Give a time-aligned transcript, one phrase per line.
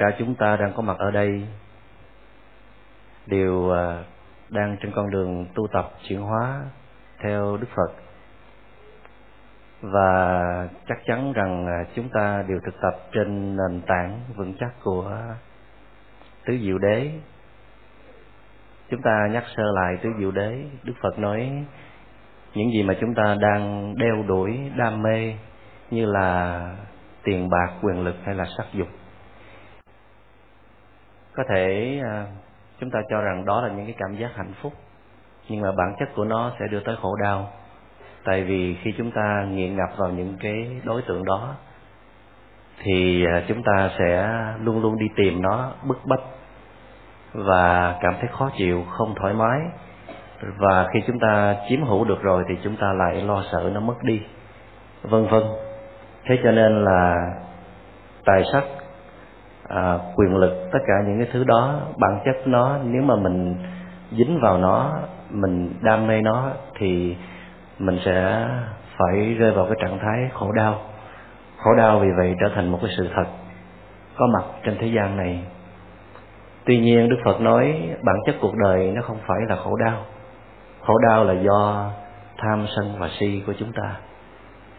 [0.00, 1.46] cả chúng ta đang có mặt ở đây
[3.26, 4.04] đều à,
[4.48, 6.64] đang trên con đường tu tập chuyển hóa
[7.22, 7.92] theo Đức Phật.
[9.80, 14.70] Và chắc chắn rằng à, chúng ta đều thực tập trên nền tảng vững chắc
[14.82, 15.20] của
[16.44, 17.10] tứ diệu đế.
[18.90, 21.64] Chúng ta nhắc sơ lại tứ diệu đế, đức phật nói,
[22.54, 25.34] những gì mà chúng ta đang đeo đuổi đam mê
[25.90, 26.60] như là
[27.22, 28.88] tiền bạc, quyền lực hay là sắc dục
[31.34, 32.26] có thể à,
[32.80, 34.72] chúng ta cho rằng đó là những cái cảm giác hạnh phúc,
[35.48, 37.48] nhưng mà bản chất của nó sẽ đưa tới khổ đau.
[38.24, 41.54] Tại vì khi chúng ta nghiện ngập vào những cái đối tượng đó,
[42.82, 44.28] thì à, chúng ta sẽ
[44.60, 46.20] luôn luôn đi tìm nó bức bách
[47.32, 49.60] và cảm thấy khó chịu, không thoải mái.
[50.56, 53.80] Và khi chúng ta chiếm hữu được rồi thì chúng ta lại lo sợ nó
[53.80, 54.22] mất đi,
[55.02, 55.42] vân vân.
[56.24, 57.16] Thế cho nên là
[58.24, 58.64] tài sắc
[59.70, 63.56] à, quyền lực tất cả những cái thứ đó bản chất nó nếu mà mình
[64.10, 64.92] dính vào nó
[65.30, 67.16] mình đam mê nó thì
[67.78, 68.48] mình sẽ
[68.98, 70.80] phải rơi vào cái trạng thái khổ đau.
[71.56, 73.24] Khổ đau vì vậy trở thành một cái sự thật
[74.16, 75.44] có mặt trên thế gian này.
[76.64, 79.96] Tuy nhiên đức phật nói bản chất cuộc đời nó không phải là khổ đau.
[80.80, 81.90] Khổ đau là do
[82.38, 83.96] tham sân và si của chúng ta.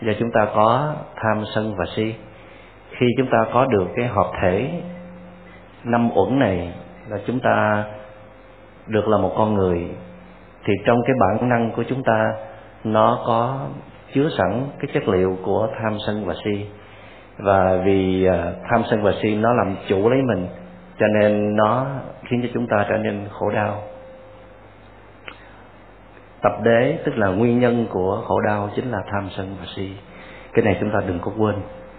[0.01, 2.15] Do chúng ta có tham sân và si
[3.01, 4.81] khi chúng ta có được cái hợp thể
[5.83, 6.73] năm uẩn này
[7.09, 7.85] là chúng ta
[8.87, 9.87] được là một con người,
[10.65, 12.33] thì trong cái bản năng của chúng ta,
[12.83, 13.67] nó có
[14.13, 16.65] chứa sẵn cái chất liệu của tham sân và si.
[17.37, 20.47] Và vì à, tham sân và si nó làm chủ lấy mình,
[20.99, 21.85] cho nên nó
[22.23, 23.81] khiến cho chúng ta trở nên khổ đau.
[26.41, 29.91] Tập đế tức là nguyên nhân của khổ đau chính là tham sân và si.
[30.53, 31.55] Cái này chúng ta đừng có quên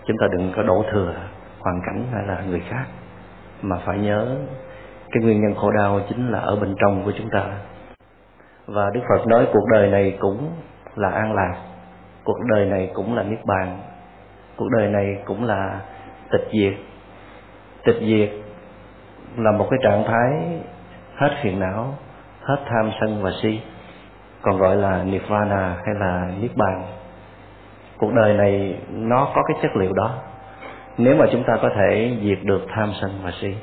[0.07, 1.15] chúng ta đừng có đổ thừa
[1.61, 2.85] hoàn cảnh hay là người khác,
[3.63, 4.37] mà phải nhớ
[5.11, 7.45] cái nguyên nhân khổ đau chính là ở bên trong của chúng ta.
[8.67, 10.51] Và đức phật nói cuộc đời này cũng
[10.95, 11.57] là an lạc,
[12.25, 13.79] cuộc đời này cũng là niết bàn,
[14.57, 15.81] cuộc đời này cũng là
[16.31, 16.73] tịch diệt.
[17.85, 18.31] Tịch diệt
[19.37, 20.61] là một cái trạng thái
[21.17, 21.95] hết phiền não,
[22.41, 23.61] hết tham sân và si,
[24.43, 26.83] còn gọi là nirvana hay là niết bàn
[28.03, 30.15] cuộc đời này nó có cái chất liệu đó.
[30.99, 33.55] Nếu mà chúng ta có thể diệt được tham sân và si.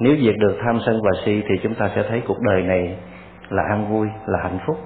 [0.00, 2.96] Nếu diệt được tham sân và si thì chúng ta sẽ thấy cuộc đời này
[3.48, 4.76] là an vui, là hạnh phúc.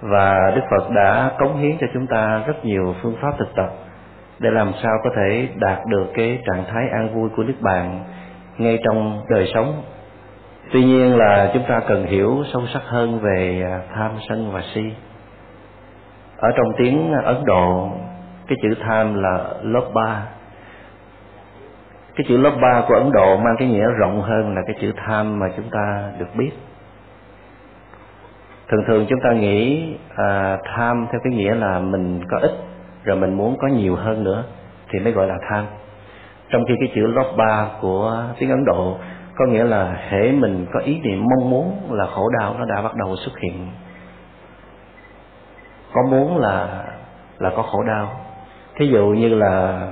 [0.00, 3.70] Và đức phật đã cống hiến cho chúng ta rất nhiều phương pháp thực tập
[4.38, 8.04] để làm sao có thể đạt được cái trạng thái an vui của nước bạn
[8.58, 9.82] ngay trong đời sống.
[10.72, 14.62] Tuy nhiên là chúng ta cần hiểu sâu sắc hơn về à, tham sân và
[14.74, 14.82] si
[16.38, 17.90] ở trong tiếng ấn độ
[18.46, 20.22] cái chữ tham là lớp ba.
[22.16, 24.92] Cái chữ lớp ba của ấn độ mang cái nghĩa rộng hơn là cái chữ
[24.96, 26.50] tham mà chúng ta được biết.
[28.68, 32.52] Thường thường chúng ta nghĩ à, tham theo cái nghĩa là mình có ít
[33.04, 34.44] rồi mình muốn có nhiều hơn nữa
[34.90, 35.64] thì mới gọi là tham.
[36.50, 38.96] Trong khi cái chữ lớp ba của tiếng ấn độ
[39.36, 42.82] có nghĩa là hễ mình có ý niệm mong muốn là khổ đau nó đã
[42.82, 43.68] bắt đầu xuất hiện
[45.96, 46.84] có muốn là
[47.38, 48.20] là có khổ đau.
[48.76, 49.86] Thí dụ như là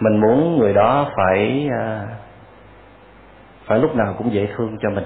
[0.00, 2.06] mình muốn người đó phải à,
[3.66, 5.04] phải lúc nào cũng dễ thương cho mình,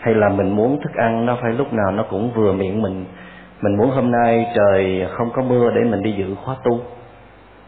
[0.00, 3.04] hay là mình muốn thức ăn nó phải lúc nào nó cũng vừa miệng mình.
[3.60, 6.80] Mình muốn hôm nay trời không có mưa để mình đi dự khóa tu.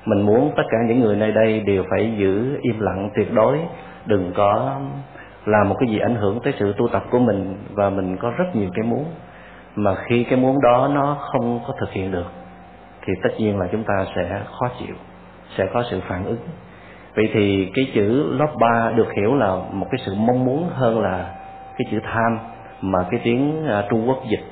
[0.05, 3.59] Mình muốn tất cả những người nơi đây đều phải giữ im lặng tuyệt đối.
[4.07, 4.81] Đừng có
[5.45, 8.31] làm một cái gì ảnh hưởng tới sự tu tập của mình, và mình có
[8.31, 9.05] rất nhiều cái muốn
[9.77, 12.27] mà khi cái muốn đó nó không có thực hiện được,
[13.07, 14.95] thì tất nhiên là chúng ta sẽ khó chịu,
[15.57, 16.39] sẽ có sự phản ứng.
[17.17, 21.01] Vậy thì cái chữ lớp ba được hiểu là một cái sự mong muốn hơn
[21.01, 21.35] là
[21.79, 22.39] cái chữ tham
[22.81, 24.45] mà cái tiếng à, Trung Quốc dịch.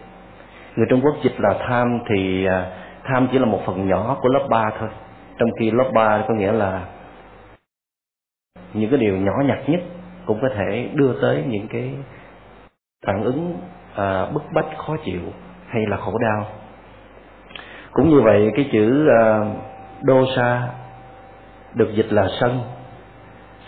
[0.76, 2.70] Người Trung Quốc dịch là tham thì à,
[3.04, 4.88] tham chỉ là một phần nhỏ của lớp ba thôi.
[5.38, 6.84] Trong khi lớp ba có nghĩa là
[8.74, 9.80] những cái điều nhỏ nhặt nhất
[10.26, 11.94] cũng có thể đưa tới những cái
[13.06, 13.58] phản ứng
[13.96, 15.20] à, bức bách khó chịu
[15.68, 16.46] hay là khổ đau.
[17.92, 19.44] Cũng như vậy cái chữ à,
[20.02, 20.68] đô sa
[21.74, 22.60] được dịch là sân.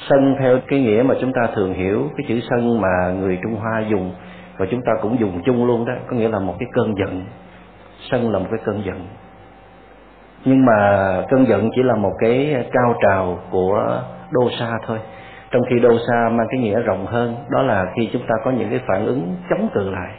[0.08, 3.54] Sân theo cái nghĩa mà chúng ta thường hiểu cái chữ sân mà người trung
[3.54, 4.12] hoa dùng
[4.56, 7.24] và chúng ta cũng dùng chung luôn đó có nghĩa là một cái cơn giận.
[8.10, 9.06] Sân là một cái cơn giận.
[10.44, 14.98] Nhưng mà cơn giận chỉ là một cái cao trào của đô sa thôi
[15.52, 18.50] trong khi đô sa mang cái nghĩa rộng hơn, đó là khi chúng ta có
[18.50, 20.10] những cái phản ứng chống cự lại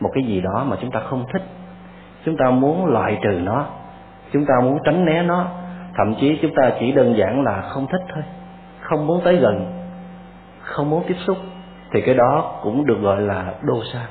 [0.00, 1.42] một cái gì đó mà chúng ta không thích.
[2.24, 3.66] Chúng ta muốn loại trừ nó,
[4.32, 5.46] chúng ta muốn tránh né nó,
[5.96, 8.24] thậm chí chúng ta chỉ đơn giản là không thích thôi,
[8.80, 9.72] không muốn tới gần,
[10.60, 11.36] không muốn tiếp xúc,
[11.92, 14.06] thì cái đó cũng được gọi là đô sa.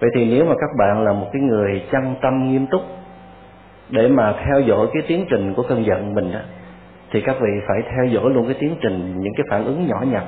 [0.00, 2.82] Vậy thì nếu mà các bạn là một cái người chăn tâm nghiêm túc
[3.90, 6.40] để mà theo dõi cái tiến trình của cơn giận mình đó
[7.14, 10.00] thì các vị phải theo dõi luôn cái tiến trình, những cái phản ứng nhỏ
[10.06, 10.24] nhặt.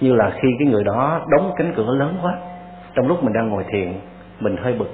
[0.00, 2.34] Như là khi cái người đó đóng cánh cửa lớn quá,
[2.94, 3.92] trong lúc mình đang ngồi thiền,
[4.40, 4.90] mình hơi bực.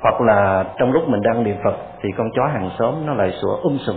[0.00, 3.32] Hoặc là trong lúc mình đang niệm phật, thì con chó hàng xóm nó lại
[3.42, 3.96] sủa um sùm.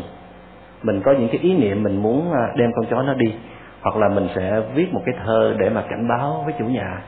[0.84, 3.34] Mình có những cái ý niệm mình muốn à, đem con chó nó đi,
[3.82, 7.02] hoặc là mình sẽ viết một cái thơ để mà cảnh báo với chủ nhà.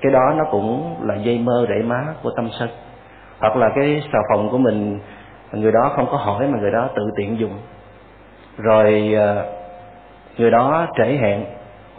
[0.00, 2.68] Cái đó nó cũng là dây mơ rễ má của tâm sân.
[3.40, 5.00] Hoặc là cái xà phòng của mình,
[5.52, 7.52] người đó không có hỏi mà người đó tự tiện dùng
[8.58, 9.44] rồi ờ,
[10.38, 11.44] người đó trễ hẹn.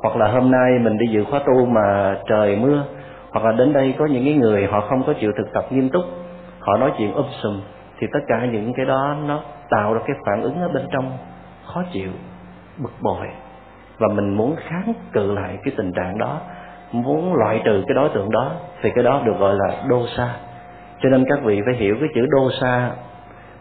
[0.04, 2.84] Hoặc là hôm nay mình đi dự khóa tu mà trời mưa.
[3.32, 5.90] Hoặc là đến đây có những cái người họ không có chịu thực tập nghiêm
[5.90, 6.04] túc.
[6.60, 7.62] Họ nói chuyện um sùm.
[8.00, 9.40] Thì tất cả những cái đó nó
[9.70, 11.18] tạo ra cái phản ứng ở bên trong
[11.66, 12.10] khó chịu,
[12.78, 13.28] bực bội.
[13.98, 16.38] Và mình muốn kháng cự lại cái tình trạng đó.
[16.92, 18.52] Muốn loại trừ cái đối tượng đó.
[18.82, 20.30] Thì cái đó được gọi là đô sa.
[21.02, 22.92] Cho nên các vị phải hiểu cái chữ đô sa.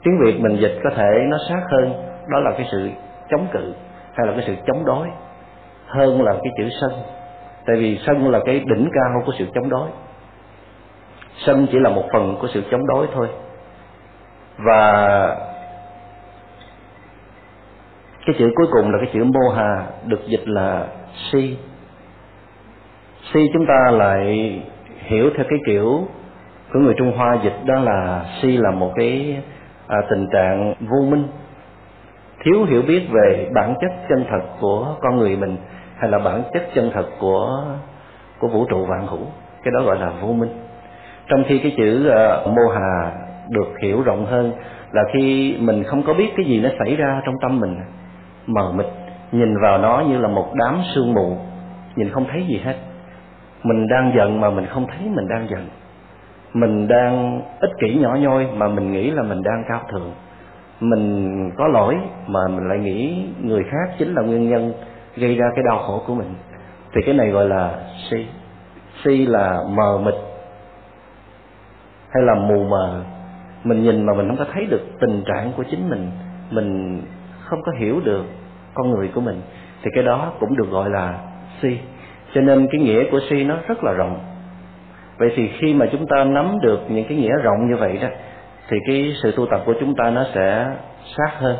[0.03, 1.93] Tiếng việt mình dịch có thể nó sát hơn
[2.29, 2.91] đó là cái sự
[3.31, 3.75] chống cự
[4.15, 5.09] hay là cái sự chống đối
[5.87, 6.91] hơn là cái chữ sân.
[7.67, 9.89] Tại vì sân là cái đỉnh cao của sự chống đối.
[11.37, 13.29] Sân chỉ là một phần của sự chống đối thôi.
[14.59, 15.37] Và
[18.27, 20.87] cái chữ cuối cùng là cái chữ mô hà được dịch là
[21.31, 21.59] si.
[23.33, 24.63] Si chúng ta lại
[24.99, 26.09] hiểu theo cái kiểu
[26.73, 29.43] của người trung hoa dịch đó là si là một cái
[29.87, 31.29] à, tình trạng vô minh
[32.41, 35.57] thiếu hiểu biết về bản chất chân thật của con người mình
[35.97, 37.65] hay là bản chất chân thật của
[38.39, 39.27] của vũ trụ vạn hữu.
[39.63, 40.51] Cái đó gọi là vô minh.
[41.27, 43.13] Trong khi cái chữ uh, mô hà
[43.49, 44.53] được hiểu rộng hơn
[44.93, 47.77] là khi mình không có biết cái gì nó xảy ra trong tâm mình
[48.47, 48.87] mờ mịt
[49.33, 51.37] nhìn vào nó như là một đám sương mù
[51.97, 52.75] nhìn không thấy gì hết.
[53.63, 55.69] Mình đang giận mà mình không thấy mình đang giận.
[56.55, 60.11] Mình đang ích kỷ nhỏ nhoi mà mình nghĩ là mình đang cao thượng
[60.81, 61.97] mình có lỗi
[62.27, 64.73] mà mình lại nghĩ người khác chính là nguyên nhân
[65.17, 66.35] gây ra cái đau khổ của mình.
[66.95, 67.79] Thì cái này gọi là
[68.11, 68.27] si.
[69.05, 70.15] Si là mờ mịt
[72.11, 73.03] hay là mù mờ.
[73.65, 76.11] Mình nhìn mà mình không có thấy được tình trạng của chính mình.
[76.51, 77.03] Mình
[77.45, 78.25] không có hiểu được
[78.75, 79.41] con người của mình.
[79.83, 81.19] Thì cái đó cũng được gọi là
[81.63, 81.79] si.
[82.35, 84.21] Cho nên cái nghĩa của si nó rất là rộng.
[85.19, 88.09] Vậy thì khi mà chúng ta nắm được những cái nghĩa rộng như vậy đó
[88.69, 90.67] thì cái sự tu tập của chúng ta nó sẽ
[91.17, 91.57] sát hơn.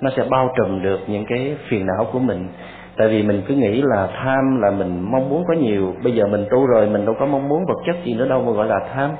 [0.00, 2.48] Nó sẽ bao trùm được những cái phiền não của mình.
[2.96, 5.94] Tại vì mình cứ nghĩ là tham là mình mong muốn có nhiều.
[6.02, 8.42] Bây giờ mình tu rồi, mình đâu có mong muốn vật chất gì nữa đâu
[8.42, 9.10] mà gọi là tham.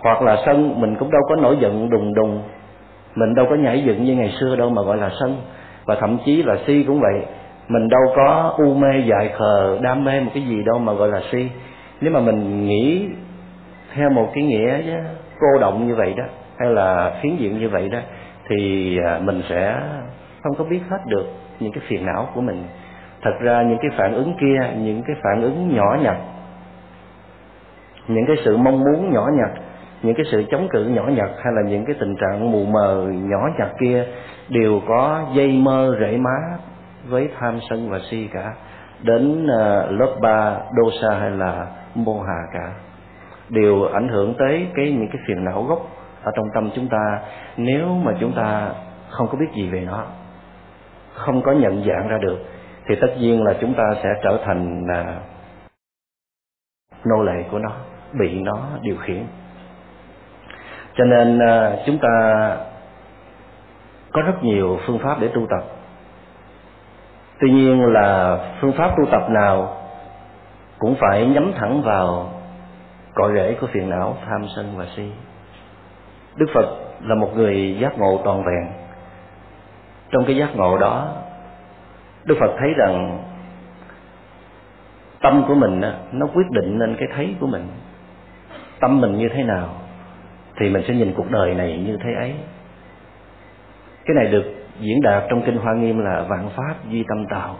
[0.00, 2.42] Hoặc là sân, mình cũng đâu có nổi giận đùng đùng.
[3.14, 5.36] Mình đâu có nhảy dựng như ngày xưa đâu mà gọi là sân.
[5.84, 7.26] Và thậm chí là si cũng vậy.
[7.68, 11.08] Mình đâu có u mê dại khờ, đam mê một cái gì đâu mà gọi
[11.08, 11.48] là si.
[12.00, 13.08] Nếu mà mình nghĩ
[13.94, 14.80] theo một cái nghĩa
[15.40, 16.24] cô động như vậy đó,
[16.58, 17.98] hay là phiến diện như vậy đó,
[18.48, 19.80] thì à, mình sẽ
[20.42, 21.26] không có biết hết được
[21.60, 22.64] những cái phiền não của mình.
[23.22, 26.16] Thật ra những cái phản ứng kia, những cái phản ứng nhỏ nhặt,
[28.08, 29.50] những cái sự mong muốn nhỏ nhặt,
[30.02, 33.06] những cái sự chống cự nhỏ nhặt, hay là những cái tình trạng mù mờ
[33.12, 34.04] nhỏ nhặt kia
[34.48, 36.58] đều có dây mơ rễ má
[37.08, 38.52] với tham sân và si cả,
[39.02, 42.72] đến à, lớp ba, dosa hay là mô hà cả
[43.48, 45.88] đều ảnh hưởng tới cái, những cái phiền não gốc
[46.22, 47.20] ở trong tâm chúng ta.
[47.56, 48.70] Nếu mà chúng ta
[49.10, 50.04] không có biết gì về nó,
[51.14, 52.38] không có nhận dạng ra được,
[52.86, 55.20] thì tất nhiên là chúng ta sẽ trở thành là
[57.04, 57.70] nô lệ của nó,
[58.12, 59.22] bị nó điều khiển.
[60.94, 62.56] Cho nên à, chúng ta
[64.12, 65.62] có rất nhiều phương pháp để tu tập.
[67.40, 69.76] Tuy nhiên là phương pháp tu tập nào
[70.78, 72.35] cũng phải nhắm thẳng vào
[73.16, 75.10] cội rễ của phiền não, tham sân và si.
[76.36, 76.66] Đức phật
[77.02, 78.72] là một người giác ngộ toàn vẹn.
[80.10, 81.12] Trong cái giác ngộ đó,
[82.24, 83.18] đức phật thấy rằng
[85.20, 85.80] tâm của mình
[86.12, 87.68] nó quyết định nên cái thấy của mình.
[88.80, 89.68] Tâm mình như thế nào
[90.60, 92.34] thì mình sẽ nhìn cuộc đời này như thế ấy.
[94.04, 94.44] Cái này được
[94.80, 97.56] diễn đạt trong kinh hoa nghiêm là vạn pháp duy tâm tạo.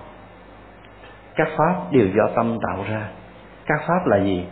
[1.34, 3.08] Các pháp đều do tâm tạo ra.
[3.66, 4.44] Các pháp là gì?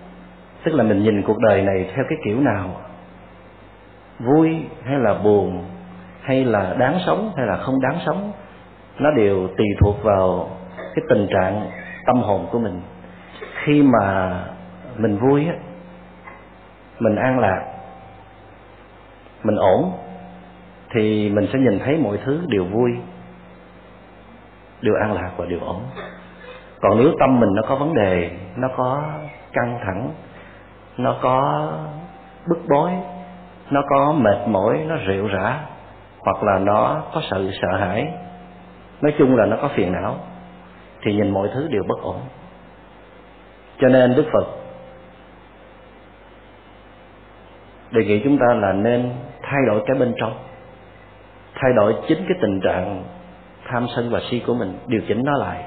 [0.64, 2.80] Tức là mình nhìn cuộc đời này theo cái kiểu nào?
[4.18, 5.64] Vui hay là buồn?
[6.22, 8.32] Hay là đáng sống hay là không đáng sống?
[8.98, 10.48] Nó đều tùy thuộc vào
[10.94, 11.70] cái tình trạng
[12.06, 12.80] tâm hồn của mình.
[13.64, 14.38] Khi mà
[14.96, 15.54] mình vui á,
[16.98, 17.64] mình an lạc,
[19.42, 19.92] mình ổn,
[20.90, 22.90] thì mình sẽ nhìn thấy mọi thứ đều vui,
[24.80, 25.80] đều an lạc và đều ổn.
[26.80, 29.02] Còn nếu tâm mình nó có vấn đề, nó có
[29.52, 30.10] căng thẳng
[30.96, 31.68] nó có
[32.48, 32.90] bức bối,
[33.70, 35.60] nó có mệt mỏi, nó rệu rã,
[36.18, 38.12] hoặc là nó có sự sợ hãi.
[39.00, 40.16] Nói chung là nó có phiền não,
[41.02, 42.20] thì nhìn mọi thứ đều bất ổn.
[43.78, 44.46] Cho nên đức phật
[47.90, 50.34] đề nghị chúng ta là nên thay đổi cái bên trong,
[51.54, 53.04] thay đổi chính cái tình trạng
[53.66, 55.64] tham sân và si của mình, điều chỉnh nó lại.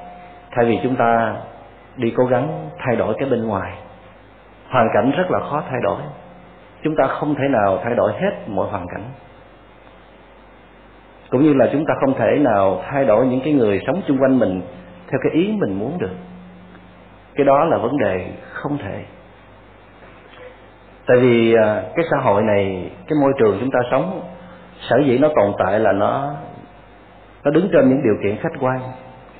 [0.50, 1.36] Thay vì chúng ta
[1.96, 3.72] đi cố gắng thay đổi cái bên ngoài
[4.68, 6.00] hoàn cảnh rất là khó thay đổi.
[6.82, 9.04] Chúng ta không thể nào thay đổi hết mọi hoàn cảnh.
[11.30, 14.18] Cũng như là chúng ta không thể nào thay đổi những cái người sống chung
[14.22, 14.62] quanh mình
[15.08, 16.16] theo cái ý mình muốn được.
[17.34, 19.04] Cái đó là vấn đề không thể.
[21.06, 24.20] Tại vì à, cái xã hội này, cái môi trường chúng ta sống,
[24.80, 26.34] sở dĩ nó tồn tại là nó
[27.44, 28.80] nó đứng trên những điều kiện khách quan,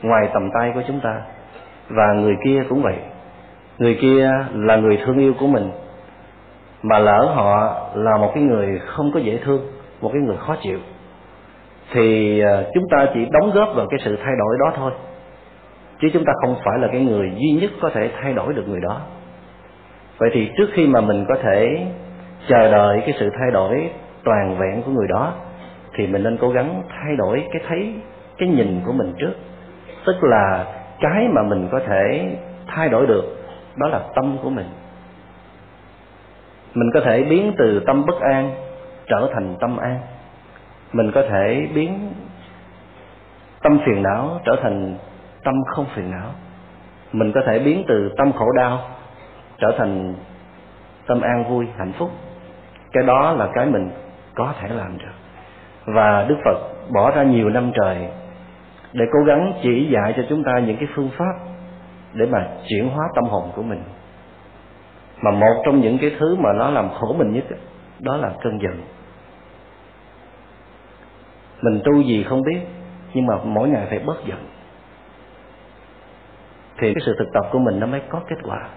[0.02, 1.22] ngoài tầm tay của chúng ta,
[1.88, 2.96] và người kia cũng vậy
[3.78, 5.70] người kia là người thương yêu của mình,
[6.82, 9.60] mà lỡ họ là một cái người không có dễ thương,
[10.00, 10.78] một cái người khó chịu,
[11.92, 14.92] thì à, chúng ta chỉ đóng góp vào cái sự thay đổi đó thôi.
[16.00, 18.68] Chứ chúng ta không phải là cái người duy nhất có thể thay đổi được
[18.68, 19.00] người đó.
[20.18, 21.86] Vậy thì trước khi mà mình có thể
[22.48, 23.90] chờ đợi cái sự thay đổi
[24.24, 25.32] toàn vẹn của người đó,
[25.94, 27.94] thì mình nên cố gắng thay đổi cái thấy,
[28.38, 29.32] cái nhìn của mình trước.
[30.06, 30.64] Tức là
[31.00, 33.37] cái mà mình có thể thay đổi được
[33.78, 34.66] đó là tâm của mình.
[36.74, 38.50] Mình có thể biến từ tâm bất an
[39.06, 40.00] trở thành tâm an.
[40.92, 42.12] Mình có thể biến
[43.62, 44.96] tâm phiền não trở thành
[45.44, 46.30] tâm không phiền não.
[47.12, 48.80] Mình có thể biến từ tâm khổ đau
[49.58, 50.14] trở thành
[51.06, 52.10] tâm an vui, hạnh phúc.
[52.92, 53.90] Cái đó là cái mình
[54.34, 55.14] có thể làm được.
[55.84, 56.58] Và đức phật
[56.94, 58.08] bỏ ra nhiều năm trời
[58.92, 61.32] để cố gắng chỉ dạy cho chúng ta những cái phương pháp
[62.12, 63.82] để mà chuyển hóa tâm hồn của mình.
[65.22, 67.44] Mà một trong những cái thứ mà nó làm khổ mình nhất
[68.00, 68.82] đó là cơn giận.
[71.62, 72.60] Mình tu gì không biết,
[73.14, 74.38] nhưng mà mỗi ngày phải bớt giận.
[76.78, 78.68] Thì cái sự thực tập của mình nó mới có kết quả.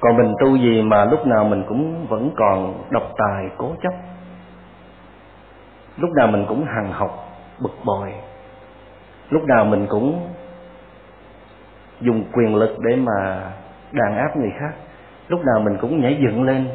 [0.00, 3.92] Còn mình tu gì mà lúc nào mình cũng vẫn còn độc tài, cố chấp.
[5.96, 7.28] Lúc nào mình cũng hằng học,
[7.60, 8.12] bực bội.
[9.30, 10.28] Lúc nào mình cũng
[12.04, 13.50] dùng quyền lực để mà
[13.92, 14.72] đàn áp người khác.
[15.28, 16.68] Lúc nào mình cũng nhảy dựng lên.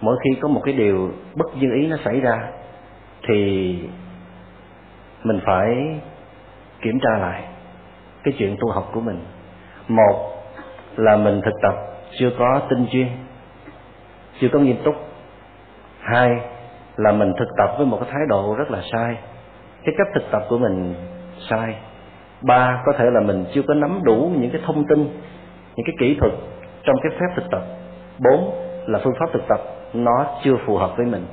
[0.00, 2.38] Mỗi khi có một cái điều bất như ý nó xảy ra,
[3.28, 3.78] thì
[5.24, 6.00] mình phải
[6.80, 7.44] kiểm tra lại
[8.24, 9.24] cái chuyện tu học của mình.
[9.88, 10.30] Một
[10.96, 11.74] là mình thực tập
[12.18, 13.08] chưa có tinh chuyên
[14.40, 14.94] chưa có nghiêm túc.
[16.00, 16.40] Hai
[16.96, 19.16] là mình thực tập với một cái thái độ rất là sai.
[19.84, 20.94] Cái cách thực tập của mình
[21.50, 21.74] sai
[22.42, 24.98] ba, có thể là mình chưa có nắm đủ những cái thông tin,
[25.76, 26.32] những cái kỹ thuật
[26.82, 27.62] trong cái phép thực tập.
[28.18, 28.54] Bốn,
[28.86, 29.60] là phương pháp thực tập
[29.94, 31.26] nó chưa phù hợp với mình.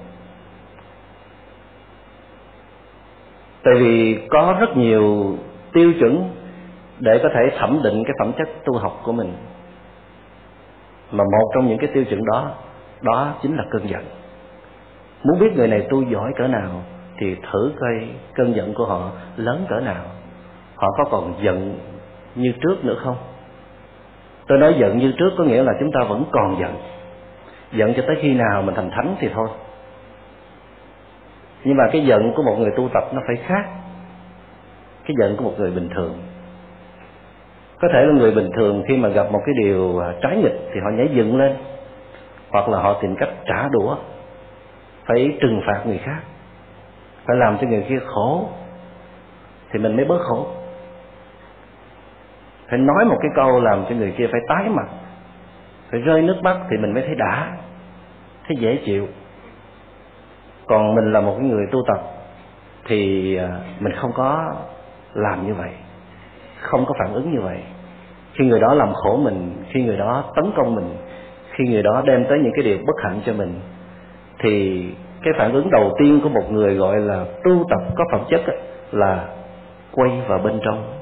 [3.63, 5.35] Tại vì có rất nhiều
[5.73, 6.29] tiêu chuẩn
[6.99, 9.33] để có thể thẩm định cái phẩm chất tu học của mình.
[11.11, 12.51] Mà một trong những cái tiêu chuẩn đó
[13.01, 14.03] đó chính là cơn giận.
[15.23, 16.71] Muốn biết người này tu giỏi cỡ nào
[17.17, 20.03] thì thử coi cơn giận của họ lớn cỡ nào
[20.77, 21.79] họ có còn giận
[22.35, 23.17] như trước nữa không?
[24.47, 26.75] Tôi nói giận như trước có nghĩa là chúng ta vẫn còn giận.
[27.71, 29.47] Giận cho tới khi nào mình thành thánh thì thôi.
[31.63, 33.65] Nhưng mà cái giận của một người tu tập nó phải khác
[35.05, 36.13] cái giận của một người bình thường.
[37.81, 40.69] Có thể là người bình thường khi mà gặp một cái điều à, trái nghịch
[40.73, 41.55] thì họ nhảy dựng lên,
[42.51, 43.95] hoặc là họ tìm cách trả đũa,
[45.05, 46.19] phải trừng phạt người khác,
[47.25, 48.49] phải làm cho người kia khổ,
[49.71, 50.47] thì mình mới bớt khổ
[52.69, 54.87] phải nói một cái câu làm cho người kia phải tái mặt.
[55.91, 57.57] Phải rơi nước mắt thì mình mới thấy đã.
[58.47, 59.07] Thấy dễ chịu.
[60.65, 62.01] Còn mình là một cái người tu tập
[62.85, 64.53] thì à, mình không có
[65.13, 65.71] làm như vậy.
[66.61, 67.57] Không có phản ứng như vậy.
[68.33, 70.95] Khi người đó làm khổ mình khi người đó tấn công mình
[71.57, 73.59] khi người đó đem tới những cái điều bất hạnh cho mình
[74.39, 74.85] thì
[75.23, 78.41] cái phản ứng đầu tiên của một người gọi là tu tập có phẩm chất
[78.47, 78.57] ấy,
[78.91, 79.27] là
[79.91, 80.96] quay vào bên trong.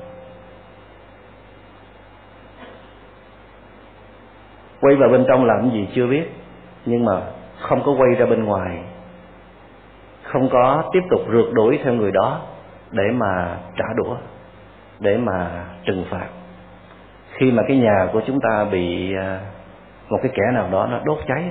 [4.86, 6.32] Quay vào bên trong làm gì chưa biết,
[6.86, 7.22] nhưng mà
[7.60, 8.78] không có quay ra bên ngoài,
[10.24, 12.42] không có tiếp tục rượt đuổi theo người đó
[12.92, 14.16] để mà trả đũa,
[15.00, 16.28] để mà trừng phạt.
[17.32, 19.40] Khi mà cái nhà của chúng ta bị à,
[20.10, 21.44] một cái kẻ nào đó nó đốt cháy,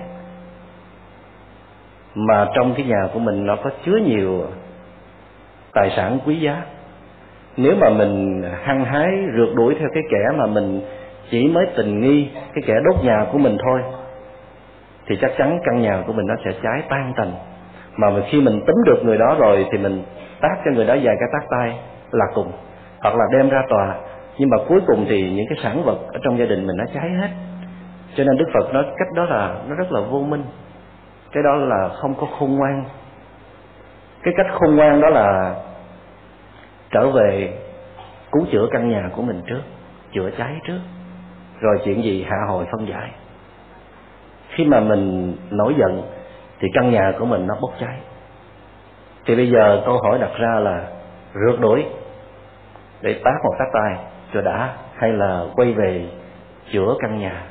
[2.15, 4.45] mà trong cái nhà của mình nó có chứa nhiều
[5.73, 6.63] tài sản quý giá,
[7.57, 10.81] nếu mà mình hăng hái rượt đuổi theo cái kẻ mà mình
[11.31, 13.81] chỉ mới tình nghi cái kẻ đốt nhà của mình thôi,
[15.07, 17.33] thì chắc chắn căn nhà của mình nó sẽ cháy tan tành.
[17.97, 20.03] Mà khi mình tính được người đó rồi thì mình
[20.41, 21.79] tác cho người đó vài cái tác tay
[22.11, 22.53] là cùng,
[23.03, 23.97] hoặc là đem ra tòa.
[24.39, 26.85] Nhưng mà cuối cùng thì những cái sản vật ở trong gia đình mình nó
[26.95, 27.29] cháy hết.
[28.17, 30.45] Cho nên đức phật nói cách đó là nó rất là vô minh.
[31.33, 32.85] Cái đó là không có khôn ngoan.
[34.23, 35.55] Cái cách khôn ngoan đó là
[36.91, 37.59] trở về
[38.33, 39.61] cứu chữa căn nhà của mình trước,
[40.13, 40.79] chữa cháy trước
[41.61, 43.11] rồi chuyện gì hạ hồi phân giải.
[44.49, 46.03] Khi mà mình nổi giận,
[46.61, 47.97] thì căn nhà của mình nó bốc cháy.
[49.27, 50.89] Thì bây giờ câu hỏi đặt ra là
[51.35, 51.85] rượt đuổi
[53.01, 56.07] để tát một tát tay cho đã hay là quay về
[56.73, 57.43] chữa căn nhà.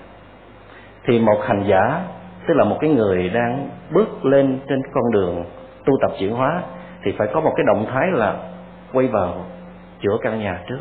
[1.07, 2.01] Thì một hành giả,
[2.48, 5.45] tức là một cái người đang bước lên trên con đường
[5.86, 6.62] tu tập chuyển hóa,
[7.03, 8.36] thì phải có một cái động thái là
[8.93, 9.45] quay vào
[10.00, 10.79] chữa căn nhà trước.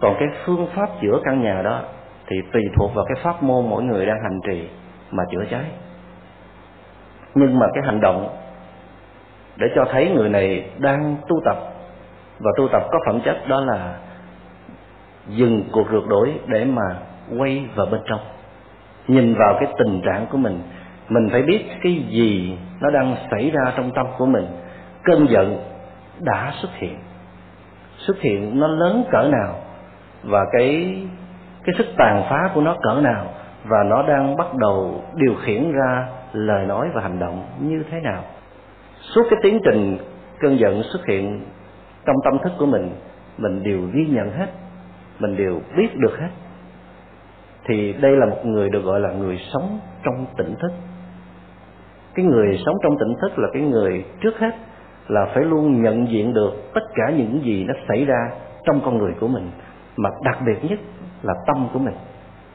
[0.00, 1.82] Còn cái phương pháp chữa căn nhà đó
[2.28, 4.68] thì tùy thuộc vào cái pháp môn mỗi người đang hành trì
[5.10, 5.64] mà chữa cháy.
[7.34, 8.36] Nhưng mà cái hành động
[9.56, 11.56] để cho thấy người này đang tu tập
[12.38, 13.98] và tu tập có phẩm chất đó là
[15.28, 16.96] dừng cuộc rượt đuổi để mà
[17.38, 18.20] quay vào bên trong.
[19.06, 20.62] Nhìn vào cái tình trạng của mình
[21.08, 24.46] mình phải biết cái gì nó đang xảy ra trong tâm của mình.
[25.04, 25.58] Cơn giận
[26.20, 26.98] đã xuất hiện.
[27.96, 29.54] Xuất hiện nó lớn cỡ nào
[30.22, 30.96] và cái
[31.68, 33.26] cái sức tàn phá của nó cỡ nào
[33.64, 38.00] và nó đang bắt đầu điều khiển ra lời nói và hành động như thế
[38.00, 38.22] nào.
[39.00, 39.98] Suốt cái tiến trình
[40.40, 41.44] cơn giận xuất hiện
[42.06, 42.90] trong tâm thức của mình
[43.38, 44.46] mình đều ghi nhận hết,
[45.18, 46.28] mình đều biết được hết.
[47.64, 50.72] Thì đây là một người được gọi là người sống trong tỉnh thức.
[52.14, 54.54] Cái người sống trong tỉnh thức là cái người trước hết
[55.08, 58.30] là phải luôn nhận diện được tất cả những gì nó xảy ra
[58.64, 59.50] trong con người của mình,
[59.96, 60.78] mà đặc biệt nhất
[61.22, 61.94] là tâm của mình.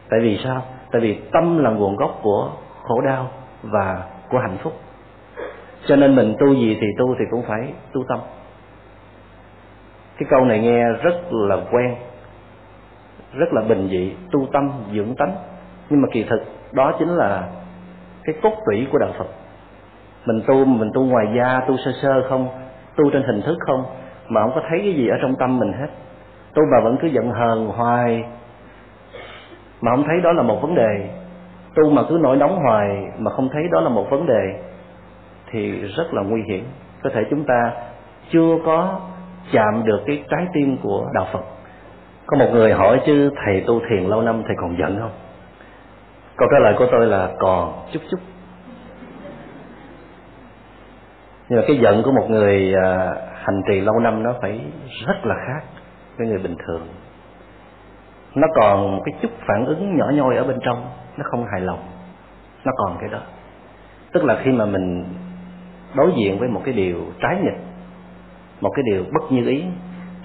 [0.10, 0.62] Tại vì sao?
[0.92, 2.50] Tại vì tâm là nguồn gốc của
[2.84, 3.28] khổ đau
[3.64, 4.74] và của hạnh phúc.
[5.86, 8.20] Cho nên mình tu gì thì tu thì cũng phải tu tâm.
[10.18, 11.96] Cái câu này nghe rất là quen,
[13.34, 15.36] rất là bình dị, tu tâm, dưỡng tánh.
[15.90, 16.40] Nhưng mà kỳ thực,
[16.72, 17.50] đó chính là
[18.24, 19.28] cái cốt tủy của đạo phật.
[20.26, 22.48] Mình tu mình tu ngoài da, tu sơ sơ không,
[22.96, 23.84] tu trên hình thức không,
[24.28, 25.88] mà không có thấy cái gì ở trong tâm mình hết.
[26.54, 28.24] Tu mà vẫn cứ giận hờn hoài
[29.84, 31.10] mà không thấy đó là một vấn đề.
[31.76, 34.64] Tu mà cứ nổi nóng hoài mà không thấy đó là một vấn đề,
[35.52, 36.66] thì rất là nguy hiểm.
[37.04, 37.72] Có thể chúng ta
[38.30, 39.00] chưa có
[39.52, 41.42] chạm được cái trái tim của đạo phật.
[42.26, 45.12] Có một người hỏi chứ, thầy tu thiền lâu năm thầy còn giận không?
[46.38, 48.20] Câu trả lời của tôi là, còn, chút chút.
[51.50, 54.60] Nhưng mà cái giận của một người à, hành trì lâu năm nó phải
[55.08, 55.64] rất là khác
[56.18, 56.88] với người bình thường
[58.36, 60.86] nó còn cái chút phản ứng nhỏ nhoi ở bên trong,
[61.18, 61.80] nó không hài lòng.
[62.66, 63.20] Nó còn cái đó.
[64.12, 65.06] Tức là khi mà mình
[65.96, 67.60] đối diện với một cái điều trái nghịch,
[68.62, 69.64] một cái điều bất như ý,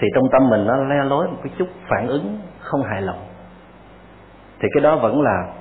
[0.00, 3.18] thì trong tâm mình nó le lối một cái chút phản ứng không hài lòng.
[4.60, 5.54] Thì cái đó vẫn là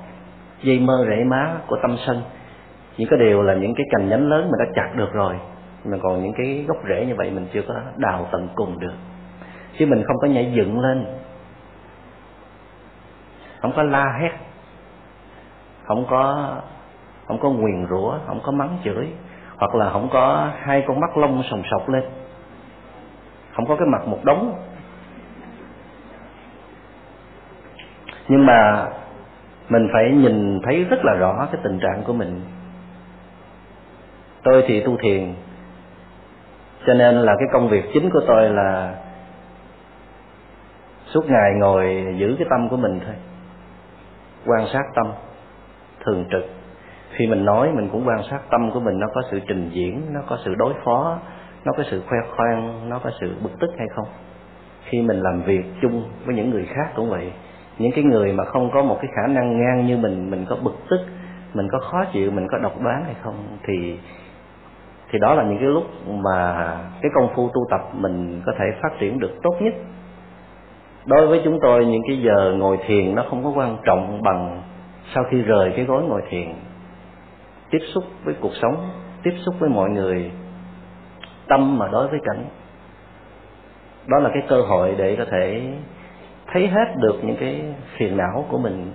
[0.63, 2.21] dây mơ rễ má của tâm sân.
[2.97, 5.35] Những cái điều là những cái cành nhánh lớn mình đã chặt được rồi,
[5.85, 8.93] mà còn những cái gốc rễ như vậy mình chưa có đào tận cùng được.
[9.77, 11.05] Chứ mình không có nhảy dựng lên
[13.61, 14.31] không có la hét.
[15.85, 16.51] Không có
[17.27, 19.07] không có nguyền rủa, không có mắng chửi.
[19.57, 22.03] Hoặc là không có hai con mắt lông sòng sọc lên.
[23.55, 24.55] Không có cái mặt một đống.
[28.27, 28.87] Nhưng mà
[29.69, 32.41] mình phải nhìn thấy rất là rõ cái tình trạng của mình.
[34.43, 35.33] Tôi thì tu thiền,
[36.85, 38.95] cho nên là cái công việc chính của tôi là
[41.05, 43.15] suốt ngày ngồi giữ cái tâm của mình thôi
[44.47, 45.13] quan sát tâm
[46.05, 46.43] thường trực.
[47.11, 50.01] Khi mình nói, mình cũng quan sát tâm của mình nó có sự trình diễn,
[50.13, 51.19] nó có sự đối phó,
[51.65, 54.07] nó có sự khoe khoang, nó có sự bực tức hay không.
[54.83, 57.31] Khi mình làm việc chung với những người khác cũng vậy.
[57.77, 60.55] Những cái người mà không có một cái khả năng ngang như mình mình có
[60.63, 60.99] bực tức,
[61.53, 63.35] mình có khó chịu, mình có độc đoán hay không,
[63.67, 63.99] thì
[65.11, 66.53] thì đó là những cái lúc mà
[67.01, 69.73] cái công phu tu tập mình có thể phát triển được tốt nhất
[71.07, 74.61] đối với chúng tôi, những cái giờ ngồi thiền nó không có quan trọng bằng
[75.13, 76.53] sau khi rời cái gối ngồi thiền.
[77.69, 78.89] Tiếp xúc với cuộc sống,
[79.23, 80.31] tiếp xúc với mọi người,
[81.47, 82.45] tâm mà đối với cảnh.
[84.07, 85.61] Đó là cái cơ hội để có thể
[86.47, 87.63] thấy hết được những cái
[87.97, 88.91] phiền não của mình.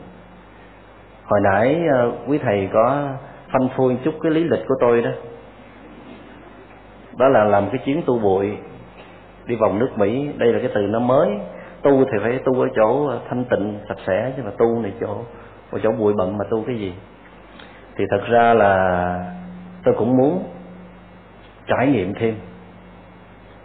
[1.25, 3.09] Hồi nãy ờ, quý thầy có
[3.53, 5.11] phanh phui chút cái lý lịch của tôi đó.
[7.17, 8.57] Đó là làm cái chuyến tu bụi
[9.47, 10.29] đi vòng nước mỹ.
[10.37, 11.29] Đây là cái từ nó mới
[11.83, 14.93] tu thì phải tu ở chỗ ờ, thanh tịnh, sạch sẽ, chứ mà tu này
[15.01, 15.17] chỗ,
[15.71, 16.95] ở chỗ bụi bặm mà tu cái gì?
[17.97, 19.15] Thì thật ra là
[19.85, 20.45] tôi cũng muốn
[21.67, 22.35] trải nghiệm thêm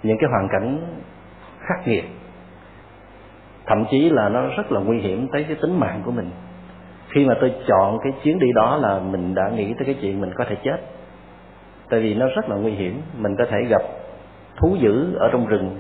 [0.04, 0.98] những cái hoàn cảnh
[1.60, 2.04] khắc nghiệt.
[3.66, 6.30] Thậm chí là nó rất là nguy hiểm tới cái tính mạng của mình.
[7.10, 10.22] Khi mà tôi chọn cái chuyến đi đó là mình đã nghĩ tới cái chuyện
[10.22, 10.78] mình có thể chết.
[11.90, 13.02] Tại vì nó rất là nguy hiểm.
[13.18, 13.82] Mình có thể gặp
[14.58, 15.78] thú dữ ở trong rừng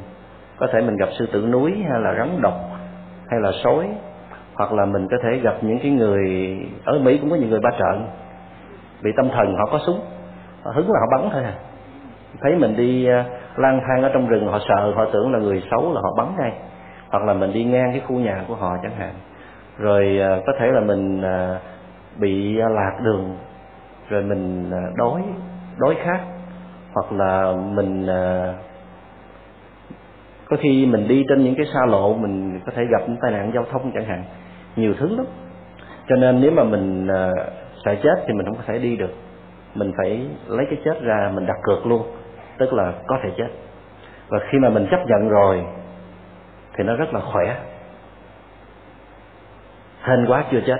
[0.59, 2.53] có thể mình gặp sư tử núi hay là rắn độc
[3.27, 3.87] hay là sói,
[4.55, 7.59] hoặc là mình có thể gặp những cái người, ở mỹ cũng có những người
[7.59, 8.05] ba trợn
[9.01, 9.99] bị tâm thần họ có súng,
[10.63, 11.53] họ hứng là họ bắn thôi à.
[12.41, 15.63] Thấy mình đi à, lang thang ở trong rừng, họ sợ, họ tưởng là người
[15.71, 16.53] xấu là họ bắn ngay.
[17.09, 19.13] Hoặc là mình đi ngang cái khu nhà của họ chẳng hạn.
[19.77, 21.59] Rồi à, có thể là mình à,
[22.19, 23.37] bị lạc đường,
[24.09, 25.21] rồi mình đói
[25.77, 26.19] đói khát.
[26.93, 28.07] Hoặc là mình
[30.49, 33.31] có khi mình đi trên những cái xa lộ mình có thể gặp những tai
[33.31, 34.23] nạn giao thông chẳng hạn.
[34.75, 35.25] Nhiều thứ lắm.
[36.09, 37.31] Cho nên nếu mà mình à,
[37.85, 39.11] sợ chết thì mình không có thể đi được.
[39.75, 42.01] Mình phải lấy cái chết ra mình đặt cược luôn
[42.57, 43.47] tức là có thể chết.
[44.29, 45.63] Và khi mà mình chấp nhận rồi
[46.77, 47.55] thì nó rất là khỏe.
[50.01, 50.77] Hên quá chưa chết.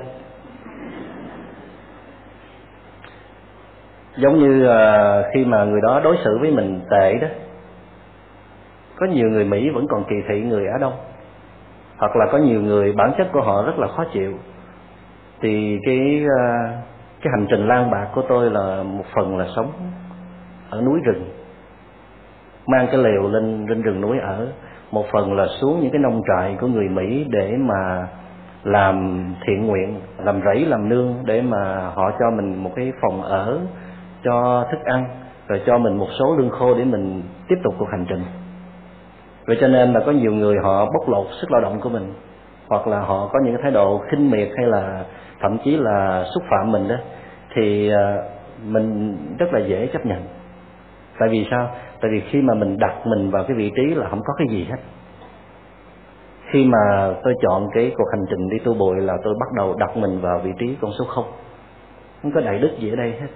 [4.18, 7.28] Giống như uh, khi mà người đó đối xử với mình tệ đó
[8.98, 10.94] có nhiều người mỹ vẫn còn kỳ thị người á đông.
[11.98, 14.34] Hoặc là có nhiều người, bản chất của họ rất là khó chịu.
[15.42, 16.46] Thì cái ờ,
[17.22, 19.72] cái hành trình lang bạc của tôi là một phần là sống
[20.70, 21.30] ở núi rừng.
[22.68, 24.48] Mang cái lều lên lên rừng núi ở.
[24.92, 28.08] Một phần là xuống những cái nông trại của người Mỹ để mà
[28.64, 33.22] làm thiện nguyện, làm rẫy, làm nương, để mà họ cho mình một cái phòng
[33.22, 33.60] ở
[34.24, 35.06] cho thức ăn,
[35.48, 38.24] rồi cho mình một số lương khô để mình tiếp tục cuộc hành trình
[39.48, 42.14] vậy cho nên là có nhiều người họ bóc lột sức lao động của mình,
[42.68, 45.06] hoặc là họ có những cái thái độ khinh miệt hay là
[45.40, 46.96] thậm chí là xúc phạm mình đó,
[47.56, 48.24] thì ờ,
[48.64, 50.22] mình rất là dễ chấp nhận.
[51.20, 51.70] Tại vì sao?
[52.02, 54.48] Tại vì khi mà mình đặt mình vào cái vị trí là không có cái
[54.50, 54.78] gì hết.
[56.52, 59.76] Khi mà tôi chọn cái cuộc hành trình đi tu bụi là tôi bắt đầu
[59.80, 61.26] đặt mình vào vị trí con số không.
[62.22, 63.28] Không có đại đức gì ở đây hết.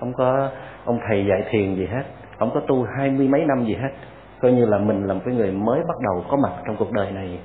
[0.00, 0.48] Không có
[0.84, 2.02] ông thầy dạy thiền gì hết.
[2.38, 3.90] Không có tu hai mươi mấy năm gì hết
[4.42, 6.92] coi như là mình là một cái người mới bắt đầu có mặt trong cuộc
[6.92, 7.40] đời này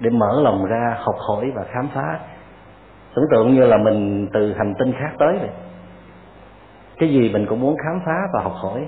[0.00, 2.18] để mở lòng ra học hỏi và khám phá.
[3.14, 5.50] Tưởng tượng như là mình từ hành tinh khác tới vậy.
[6.98, 8.86] Cái gì mình cũng muốn khám phá và học hỏi.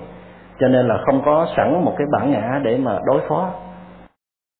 [0.59, 3.49] Cho nên là không có sẵn một cái bản ngã để mà đối phó.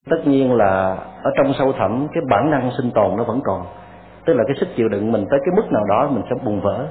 [0.09, 3.65] Tất nhiên là ở trong sâu thẳm cái bản năng sinh tồn nó vẫn còn.
[4.25, 6.61] Tức là cái sức chịu đựng mình tới cái mức nào đó mình sẽ bùng
[6.61, 6.87] vỡ.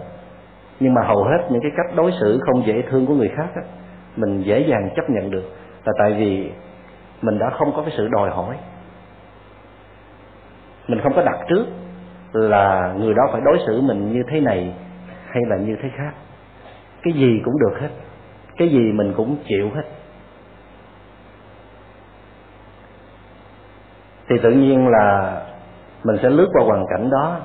[0.80, 3.48] Nhưng mà hầu hết những cái cách đối xử không dễ thương của người khác
[3.54, 3.62] á,
[4.16, 5.44] mình dễ dàng chấp nhận được
[5.88, 6.50] là tại vì
[7.22, 8.56] mình đã không có cái sự đòi hỏi.
[10.88, 11.66] Mình không có đặt trước
[12.32, 14.74] là người đó phải đối xử mình như thế này
[15.26, 16.12] hay là như thế khác.
[17.02, 17.88] Cái gì cũng được hết.
[18.56, 19.82] Cái gì mình cũng chịu hết.
[24.28, 25.40] Thì tự nhiên là
[26.04, 27.40] mình sẽ lướt qua hoàn cảnh đó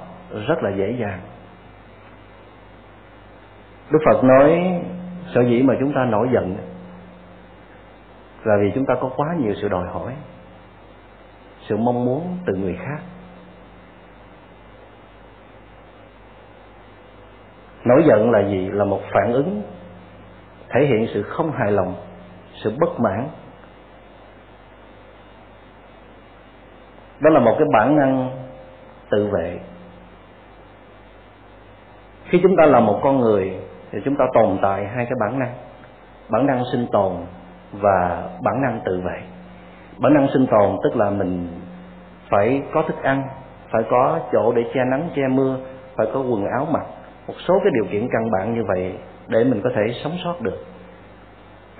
[0.47, 1.19] rất là dễ dàng.
[3.91, 4.81] Đức phật nói
[5.33, 6.55] sở dĩ mà chúng ta nổi giận
[8.43, 10.13] là vì chúng ta có quá nhiều sự đòi hỏi,
[11.67, 12.99] sự mong muốn từ người khác.
[17.85, 18.69] Nổi giận là gì?
[18.69, 19.61] Là một phản ứng
[20.69, 21.95] thể hiện sự không hài lòng,
[22.63, 23.29] sự bất mãn.
[27.19, 28.29] Đó là một cái bản năng
[29.09, 29.59] tự vệ.
[32.25, 33.57] Khi chúng ta là một con người,
[33.91, 35.53] thì chúng ta tồn tại hai cái bản năng.
[36.29, 37.13] Bản năng sinh tồn
[37.81, 39.21] và bản năng tự vệ.
[39.97, 41.47] Bản năng sinh tồn tức là mình
[42.29, 43.23] phải có thức ăn
[43.71, 45.57] phải có chỗ để che nắng che mưa
[45.97, 46.85] phải có quần áo mặc.
[47.27, 48.93] Một số cái điều kiện căn bản như vậy
[49.27, 50.65] để mình có thể sống sót được.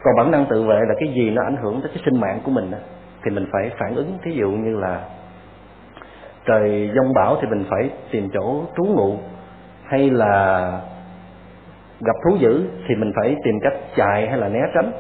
[0.04, 2.40] Còn bản năng tự vệ là cái gì nó ảnh hưởng tới cái sinh mạng
[2.46, 2.78] của mình đó,
[3.24, 4.18] thì mình phải phản ứng.
[4.24, 5.02] Thí dụ như là
[6.46, 9.18] trời giông bão thì mình phải tìm chỗ trú ngụ
[9.84, 10.66] hay là
[12.00, 14.92] gặp thú dữ thì mình phải tìm cách chạy hay là né tránh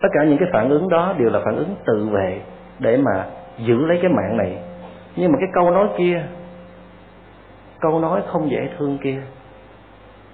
[0.00, 2.40] tất cả những cái phản ứng đó đều là phản ứng tự vệ
[2.78, 3.26] để mà
[3.58, 4.58] giữ lấy cái mạng này.
[5.16, 6.22] Nhưng mà cái câu nói kia,
[7.80, 9.20] câu nói không dễ thương kia,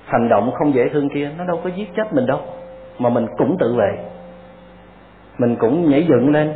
[0.04, 2.40] hành động không dễ thương kia, nó đâu có giết chết mình đâu,
[2.98, 3.98] mà mình cũng tự vệ.
[5.38, 6.54] Mình cũng nhảy dựng lên,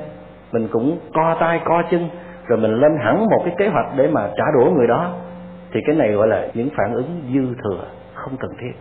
[0.53, 2.09] mình cũng co tay, co chân,
[2.47, 5.15] rồi mình lên hẳn một cái kế hoạch để mà trả đũa người đó.
[5.73, 8.73] Thì cái này gọi là những phản ứng dư thừa, không cần thiết.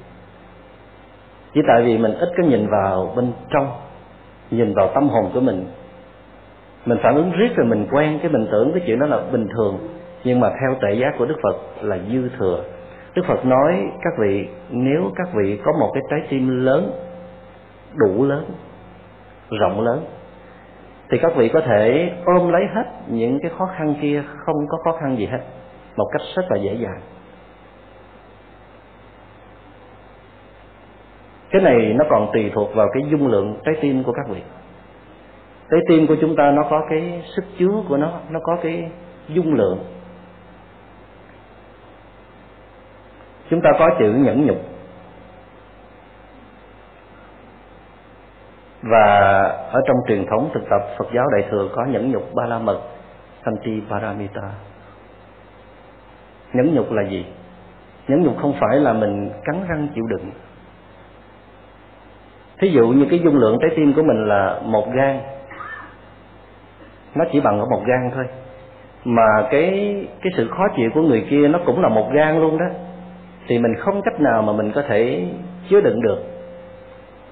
[1.54, 3.72] Chỉ tại vì mình ít có nhìn vào bên trong
[4.56, 5.66] nhìn vào tâm hồn của mình.
[6.86, 9.48] Mình phản ứng riết rồi mình quen, cái mình tưởng cái chuyện đó là bình
[9.56, 9.78] thường.
[10.24, 12.64] Nhưng mà theo tệ giác của đức phật là dư thừa.
[13.16, 16.92] Đức phật nói, các vị, nếu các vị có một cái trái tim lớn,
[17.96, 18.46] đủ lớn,
[19.60, 20.06] rộng lớn,
[21.10, 24.78] thì các vị có thể ôm lấy hết những cái khó khăn kia, không có
[24.84, 25.40] khó khăn gì hết,
[25.96, 27.00] một cách rất là dễ dàng.
[31.56, 34.42] Cái này nó còn tùy thuộc vào cái dung lượng trái tim của các vị.
[35.72, 38.92] Trái tim của chúng ta nó có cái sức chứa của nó nó có cái
[39.28, 39.84] dung lượng.
[43.50, 44.58] Chúng ta có chữ nhẫn nhục.
[48.82, 49.42] Và
[49.72, 52.60] ở trong truyền thống thực tập Phật giáo Đại thừa có nhẫn nhục ba la
[52.60, 52.80] mật
[53.46, 54.52] Santi Paramita.
[56.54, 57.26] Nhẫn nhục là gì?
[58.08, 60.32] Nhẫn nhục không phải là mình cắn răng chịu đựng
[62.60, 65.20] thí dụ như cái dung lượng trái tim của mình là một gan
[67.16, 68.26] nó chỉ bằng ở một gan thôi.
[69.06, 72.58] Mà cái cái sự khó chịu của người kia nó cũng là một gan luôn
[72.58, 72.66] đó.
[73.48, 75.28] Thì mình không cách nào mà mình có thể
[75.70, 76.18] chứa đựng được.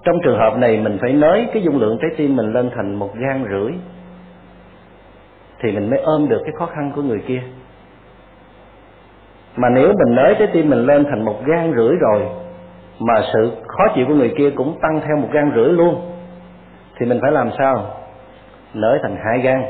[0.04, 2.96] Trong trường hợp này mình phải nới cái dung lượng trái tim mình lên thành
[2.96, 3.74] một gan rưỡi,
[5.60, 7.42] thì mình mới ôm được cái khó khăn của người kia.
[9.56, 12.22] Mà nếu mình nới trái tim mình lên thành một gan rưỡi rồi
[13.00, 16.12] mà sự khó chịu của người kia cũng tăng theo một gan rưỡi luôn.
[17.00, 17.86] Thì mình phải làm sao?
[18.74, 19.64] Nới thành hai gan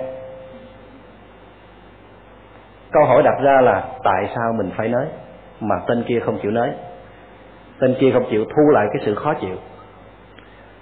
[2.94, 5.08] câu hỏi đặt ra là tại sao mình phải nới
[5.60, 6.70] mà tên kia không chịu nới?
[7.80, 9.56] Tên kia không chịu thu lại cái sự khó chịu.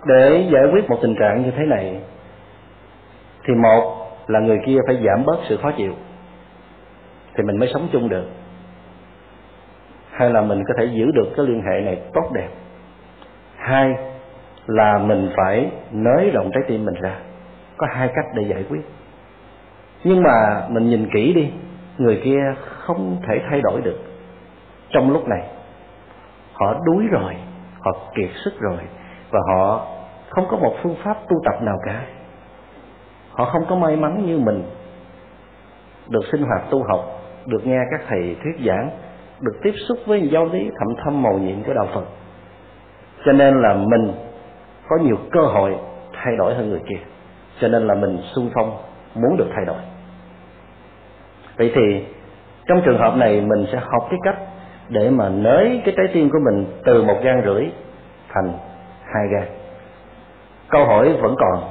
[0.06, 2.00] Để giải quyết một tình trạng như thế này,
[3.48, 5.94] thì một là người kia phải giảm bớt sự khó chịu,
[7.36, 8.26] thì mình mới sống chung được
[10.22, 12.50] hay là mình có thể giữ được cái liên hệ này tốt đẹp?
[13.58, 13.96] Hai
[14.68, 17.16] là mình phải nới rộng trái tim mình ra.
[17.78, 18.82] Có hai cách để giải quyết.
[20.04, 21.52] Nhưng mà mình nhìn kỹ đi,
[21.98, 24.00] người kia không thể thay đổi được.
[24.90, 25.48] Trong lúc này,
[26.54, 27.36] họ đuối rồi,
[27.80, 28.80] họ kiệt sức rồi,
[29.32, 29.88] và họ
[30.30, 32.06] không có một phương pháp tu tập nào cả.
[33.32, 34.64] Họ không có may mắn như mình
[36.10, 38.90] được sinh hoạt tu học, được nghe các thầy thuyết giảng
[39.42, 42.04] được tiếp xúc với giáo lý thậm thâm màu nhiệm của đạo phật.
[43.26, 44.14] Cho nên là mình
[44.90, 45.76] có nhiều cơ hội
[46.14, 47.00] thay đổi hơn người kia.
[47.60, 48.78] Cho nên là mình xung phong,
[49.16, 49.78] muốn được thay đổi.
[51.58, 52.06] Vậy thì
[52.68, 54.38] trong trường hợp này mình sẽ học cái cách
[54.90, 57.66] để mà nới cái trái tim của mình từ một gan rưỡi
[58.30, 58.54] thành
[59.04, 59.44] hai gan.
[60.70, 61.64] Câu hỏi vẫn còn,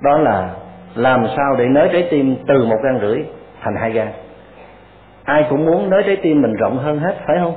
[0.00, 0.54] đó là
[0.94, 3.24] làm sao để nới trái tim từ một gan rưỡi
[3.60, 4.08] thành hai gan?
[5.24, 7.54] Ai cũng muốn nới trái tim mình rộng hơn hết, phải không?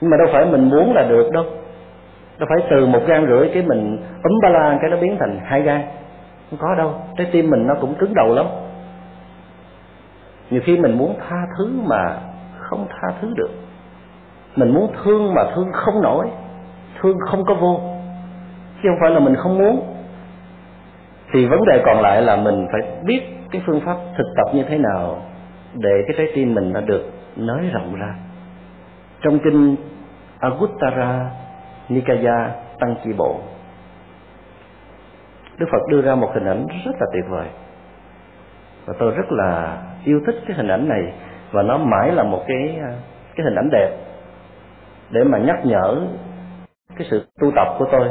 [0.00, 1.44] Nhưng mà đâu phải mình muốn là được đâu.
[2.38, 5.40] Đâu phải từ một gan rưỡi cái mình ấm ba la cái nó biến thành
[5.44, 5.82] hai gan.
[6.50, 8.46] Không có đâu, trái tim mình nó cũng cứng đầu lắm.
[10.50, 12.16] Nhiều khi mình muốn tha thứ mà
[12.58, 13.50] không tha thứ được.
[14.56, 16.26] Mình muốn thương mà thương không nổi,
[17.00, 17.80] thương không có vô.
[18.82, 19.94] Chứ không phải là mình không muốn.
[21.32, 24.64] Thì vấn đề còn lại là mình phải biết cái phương pháp thực tập như
[24.68, 25.22] thế nào
[25.74, 28.14] để cái trái tim mình nó được nới rộng ra.
[29.20, 29.76] Trong kinh
[30.38, 31.30] Aguttara
[31.88, 33.40] Nikaya Tăng Chi Bộ
[35.58, 37.46] Đức Phật đưa ra một hình ảnh rất là tuyệt vời.
[38.86, 41.12] Và tôi rất là yêu thích cái hình ảnh này
[41.52, 42.92] và nó mãi là một cái à,
[43.36, 43.90] cái hình ảnh đẹp
[45.10, 45.96] để mà nhắc nhở
[46.96, 48.08] cái sự tu tập của tôi.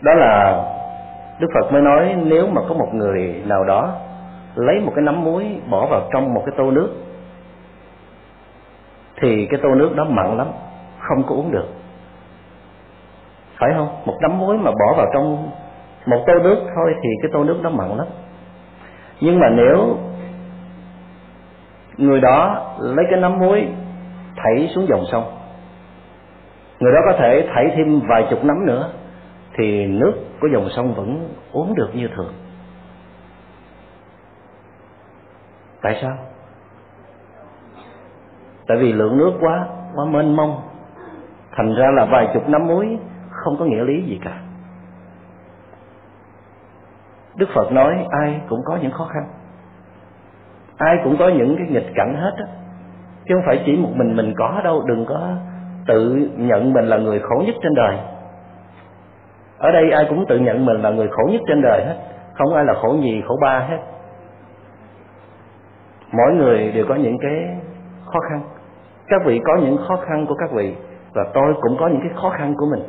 [0.00, 0.62] Đó là
[1.38, 3.92] Đức Phật mới nói, nếu mà có một người nào đó
[4.54, 6.90] lấy một cái nắm muối bỏ vào trong một cái tô nước,
[9.20, 10.46] thì cái tô nước đó mặn lắm,
[10.98, 11.66] không có uống được.
[13.58, 13.88] Phải không?
[14.04, 15.50] Một nắm muối mà bỏ vào trong
[16.06, 18.06] một tô nước thôi thì cái tô nước đó mặn lắm.
[19.20, 19.98] Nhưng mà nếu
[21.96, 23.68] người đó lấy cái nắm muối
[24.36, 25.24] thảy xuống dòng sông,
[26.80, 28.90] người đó có thể thảy thêm vài chục nắm nữa,
[29.56, 32.32] thì nước của dòng sông vẫn uống được như thường.
[35.82, 36.16] Tại sao?
[38.66, 40.60] Tại vì lượng nước quá quá mênh mông.
[41.52, 42.98] Thành ra là vài chục nắm muối
[43.30, 44.40] không có nghĩa lý gì cả.
[47.36, 49.28] Đức phật nói ai cũng có những khó khăn.
[50.76, 52.46] Ai cũng có những cái nghịch cảnh hết á.
[53.24, 55.28] Chứ không phải chỉ một mình mình có đâu, đừng có
[55.86, 57.98] tự nhận mình là người khổ nhất trên đời
[59.58, 61.96] ở đây ai cũng tự nhận mình là người khổ nhất trên đời hết.
[62.34, 63.78] Không ai là khổ nhì, khổ ba hết.
[66.12, 67.58] Mỗi người đều có những cái
[68.04, 68.40] khó khăn.
[69.08, 70.74] Các vị có những khó khăn của các vị
[71.14, 72.82] và tôi cũng có những cái khó khăn của mình.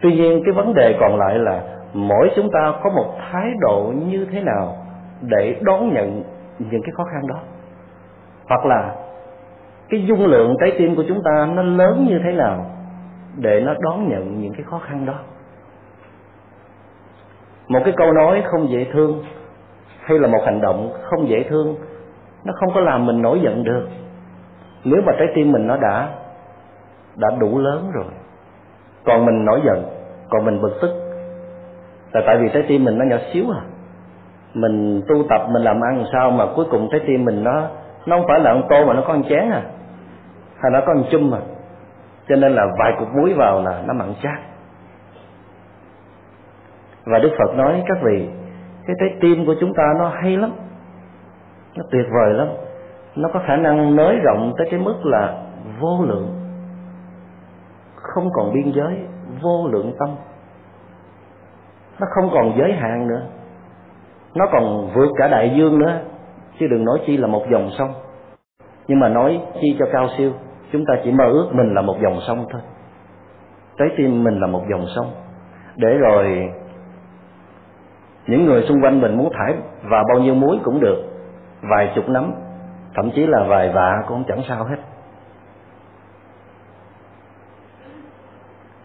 [0.00, 1.62] Tuy nhiên, cái vấn đề còn lại là
[1.94, 4.76] mỗi chúng ta có một thái độ như thế nào
[5.20, 6.22] để đón nhận
[6.58, 7.38] những cái khó khăn đó?
[8.48, 8.94] Hoặc là
[9.88, 12.66] cái dung lượng trái tim của chúng ta nó lớn như thế nào?
[13.36, 15.14] Để nó đón nhận những cái khó khăn đó.
[17.68, 19.24] Một cái câu nói không dễ thương
[20.00, 21.76] hay là một hành động không dễ thương,
[22.44, 23.88] nó không có làm mình nổi giận được.
[24.84, 26.08] Nếu mà trái tim mình nó đã
[27.16, 28.04] đã đủ lớn rồi,
[29.04, 29.84] còn mình nổi giận,
[30.30, 30.90] còn mình bực tức,
[32.12, 33.60] là tại vì trái tim mình nó nhỏ xíu à.
[34.54, 37.68] Mình tu tập, mình làm ăn sao mà cuối cùng trái tim mình nó
[38.06, 39.62] nó không phải là con tô mà nó có con chén à
[40.60, 41.40] hay nó có con chum à
[42.28, 44.40] cho nên là vài cục muối vào là nó mặn chát.
[47.04, 48.28] Và đức phật nói, các vị,
[48.86, 50.52] cái trái tim của chúng ta nó hay lắm,
[51.76, 52.48] nó tuyệt vời lắm.
[53.16, 55.42] Nó có khả năng nới rộng tới cái mức là
[55.80, 56.28] vô lượng.
[57.96, 58.96] Không còn biên giới,
[59.42, 60.08] vô lượng tâm.
[62.00, 63.22] Nó không còn giới hạn nữa.
[64.34, 66.00] Nó còn vượt cả đại dương nữa,
[66.58, 67.92] chứ đừng nói chi là một dòng sông.
[68.88, 70.32] Nhưng mà nói chi cho cao siêu
[70.72, 72.60] chúng ta chỉ mơ ước mình là một dòng sông thôi.
[73.78, 75.12] Trái tim mình là một dòng sông.
[75.76, 76.52] Để rồi
[78.26, 81.04] những người xung quanh mình muốn thải vào bao nhiêu muối cũng được
[81.62, 82.32] vài chục nắm
[82.94, 84.76] thậm chí là vài vạ cũng chẳng sao hết.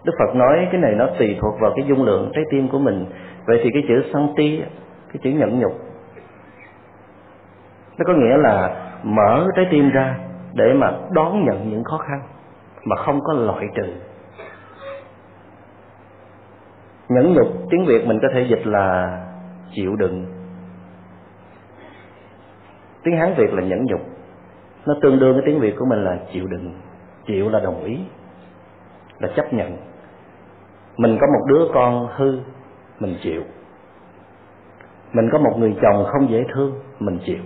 [0.03, 2.79] Đức Phật nói cái này nó tùy thuộc vào cái dung lượng trái tim của
[2.79, 3.05] mình.
[3.47, 4.61] Vậy thì cái chữ santi,
[5.13, 5.71] cái chữ nhẫn nhục
[7.97, 10.17] Nó có nghĩa là mở trái tim ra
[10.55, 12.21] để mà đón nhận những khó khăn
[12.83, 13.93] Mà không có loại trừ.
[17.09, 19.19] Nhẫn nhục tiếng Việt mình có thể dịch là
[19.71, 20.25] chịu đựng.
[23.03, 24.01] Tiếng Hán Việt là nhẫn nhục.
[24.85, 26.73] Nó tương đương với tiếng Việt của mình là chịu đựng.
[27.27, 27.99] Chịu là đồng ý,
[29.19, 29.77] Là chấp nhận.
[30.97, 32.39] Mình có một đứa con hư,
[32.99, 33.41] mình chịu.
[35.13, 37.43] Mình có một người chồng không dễ thương, mình chịu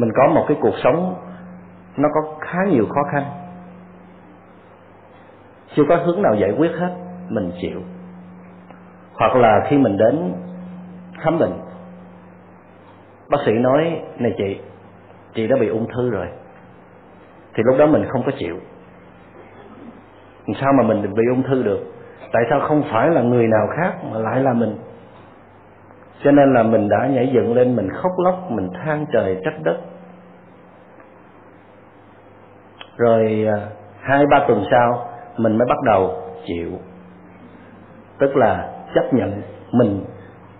[0.00, 1.14] mình có một cái cuộc sống
[1.96, 3.24] nó có khá nhiều khó khăn.
[5.74, 6.94] Chưa có hướng nào giải quyết hết,
[7.28, 7.80] mình chịu.
[9.14, 10.32] Hoặc là khi mình đến
[11.18, 11.52] khám bệnh,
[13.28, 14.60] bác sĩ nói, này chị
[15.34, 16.26] chị đã bị ung thư rồi.
[17.54, 18.56] Thì lúc đó mình không có chịu.
[20.60, 21.80] Sao mà mình bị ung thư được?
[22.32, 24.76] Tại sao không phải là người nào khác mà lại là mình?
[26.24, 29.62] Cho nên là mình đã nhảy dựng lên, mình khóc lóc, mình than trời trách
[29.62, 29.76] đất.
[32.96, 33.66] Rồi à,
[34.00, 36.14] hai ba tuần sau, mình mới bắt đầu
[36.46, 36.70] chịu.
[38.18, 40.04] Tức là chấp nhận mình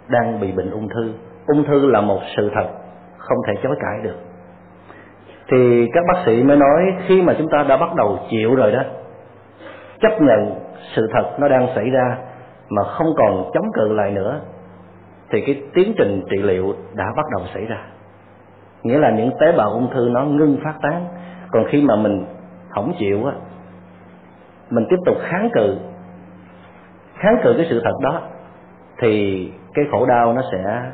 [0.08, 1.12] đang bị bệnh ung thư.
[1.46, 2.68] Ung thư là một sự thật,
[3.18, 4.16] không thể chối cãi được.
[5.50, 8.72] Thì các bác sĩ mới nói khi mà chúng ta đã bắt đầu chịu rồi
[8.72, 8.82] đó,
[10.00, 10.54] chấp nhận
[10.96, 12.18] sự thật nó đang xảy ra
[12.68, 14.40] mà không còn chống cự lại nữa
[15.30, 17.86] thì cái tiến trình trị liệu đã bắt đầu xảy ra.
[18.82, 21.06] Nghĩa là những tế bào ung thư nó ngưng phát tán.
[21.52, 22.26] Còn khi mà mình
[22.68, 23.32] không chịu á,
[24.70, 25.76] mình tiếp tục kháng cự
[27.14, 28.22] kháng cự cái sự thật đó,
[28.98, 30.90] thì cái khổ đau nó sẽ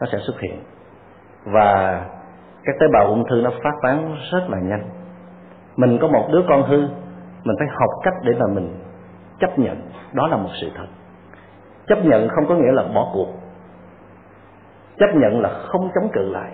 [0.00, 0.56] nó sẽ xuất hiện.
[1.44, 2.00] Và
[2.64, 4.84] các tế bào ung thư nó phát tán rất là nhanh.
[5.76, 6.80] Mình có một đứa con hư,
[7.44, 8.74] mình phải học cách để mà mình
[9.38, 9.76] chấp nhận
[10.12, 10.86] đó là một sự thật
[11.90, 13.28] chấp nhận không có nghĩa là bỏ cuộc.
[14.98, 16.50] Chấp nhận là không chống cự lại.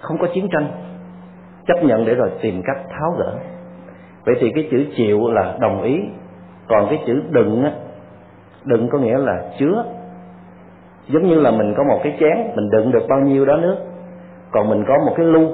[0.00, 0.66] Không có chiến tranh.
[1.66, 3.32] Chấp nhận để rồi tìm cách tháo gỡ.
[4.26, 6.00] Vậy thì cái chữ chịu là đồng ý.
[6.68, 7.72] Còn cái chữ đừng á,
[8.64, 9.84] đừng có nghĩa là chứa.
[11.08, 13.76] Giống như là mình có một cái chén, mình đựng được bao nhiêu đó nước.
[14.50, 15.48] Còn mình có một cái lu,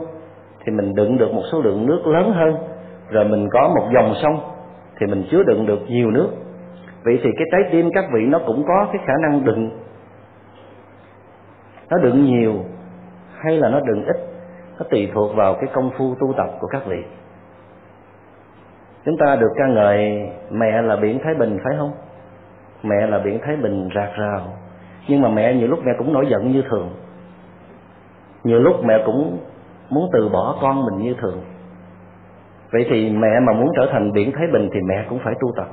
[0.65, 2.57] thì mình đựng được một số lượng nước lớn hơn.
[3.11, 4.41] Rồi mình có một dòng sông,
[5.01, 6.29] thì mình chứa đựng được nhiều nước
[7.05, 9.71] vậy thì cái trái tim các vị nó cũng có cái khả năng đựng.
[11.91, 12.65] Nó đựng nhiều
[13.39, 14.17] hay là nó đựng ít,
[14.79, 17.05] nó tùy thuộc vào cái công phu tu tập của các vị.
[19.05, 21.93] Chúng ta được ca ngợi, mẹ là biển thái bình, phải không?
[22.83, 24.53] Mẹ là biển thái bình rạc rào.
[25.09, 26.91] Nhưng mà mẹ nhiều lúc mẹ cũng nổi giận như thường.
[28.45, 29.39] Nhiều lúc mẹ cũng
[29.91, 31.41] muốn từ bỏ con mình như thường.
[32.73, 35.53] Vậy thì mẹ mà muốn trở thành biển thái bình thì mẹ cũng phải tu
[35.57, 35.69] tập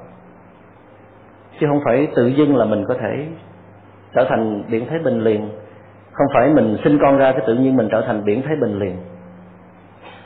[1.59, 3.27] chứ không phải tự dưng là mình có thể
[4.15, 5.49] trở thành biển thái bình liền.
[6.11, 8.79] Không phải mình sinh con ra cái tự nhiên mình trở thành biển thái bình
[8.79, 8.95] liền.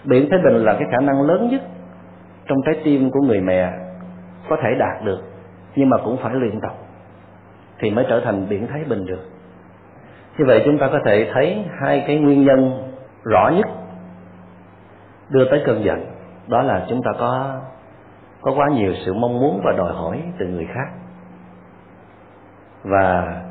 [0.04, 1.62] Biển thái bình là cái khả năng lớn nhất
[2.48, 3.74] trong trái tim của người mẹ
[4.50, 5.20] có thể đạt được,
[5.76, 6.74] nhưng mà cũng phải luyện tập
[7.80, 9.22] thì mới trở thành biển thái bình được.
[10.38, 12.92] Như vậy chúng ta có thể thấy hai cái nguyên nhân
[13.24, 13.68] rõ nhất
[15.30, 16.06] đưa tới cơn giận.
[16.48, 17.60] Đó là chúng ta có
[18.42, 21.01] có quá nhiều sự mong muốn và đòi hỏi từ người khác
[22.84, 23.42] và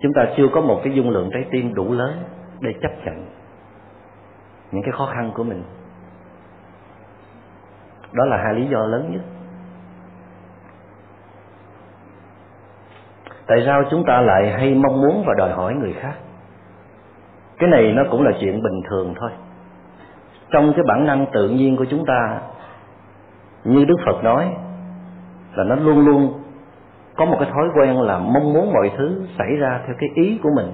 [0.00, 2.22] chúng ta chưa có một cái dung lượng trái tim đủ lớn
[2.60, 3.26] để chấp nhận
[4.72, 5.62] những cái khó khăn của mình.
[8.12, 9.22] Đó là hai lý do lớn nhất.
[13.46, 16.14] Tại sao chúng ta lại hay mong muốn và đòi hỏi người khác?
[17.58, 19.30] Cái này nó cũng là chuyện bình thường thôi.
[20.50, 22.40] Trong cái bản năng tự nhiên của chúng ta,
[23.64, 24.54] như đức phật nói,
[25.54, 26.41] là nó luôn luôn
[27.16, 30.38] có một cái thói quen là mong muốn mọi thứ xảy ra theo cái ý
[30.42, 30.66] của mình.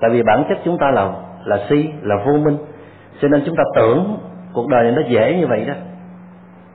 [0.00, 1.12] Tại vì bản chất chúng ta là
[1.44, 2.56] là si, là vô minh.
[3.20, 4.18] Cho nên chúng ta tưởng
[4.52, 5.74] cuộc đời này nó dễ như vậy đó.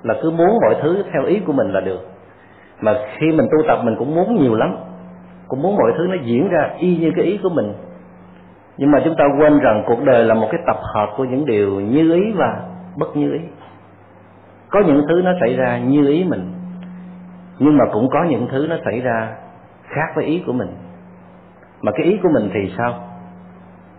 [0.03, 1.99] Là cứ muốn mọi thứ theo ý của mình là được.
[2.81, 4.75] Mà khi mình tu tập mình cũng muốn nhiều lắm.
[5.47, 7.73] Cũng muốn mọi thứ nó diễn ra y như cái ý của mình.
[8.77, 11.45] Nhưng mà chúng ta quên rằng cuộc đời là một cái tập hợp của những
[11.45, 12.63] điều như ý và
[12.97, 13.39] bất như ý.
[14.69, 16.54] Có những thứ nó xảy ra như ý mình
[17.59, 19.35] nhưng mà cũng có những thứ nó xảy ra
[19.83, 20.69] khác với ý của mình.
[21.81, 22.93] Mà cái ý của mình thì sao?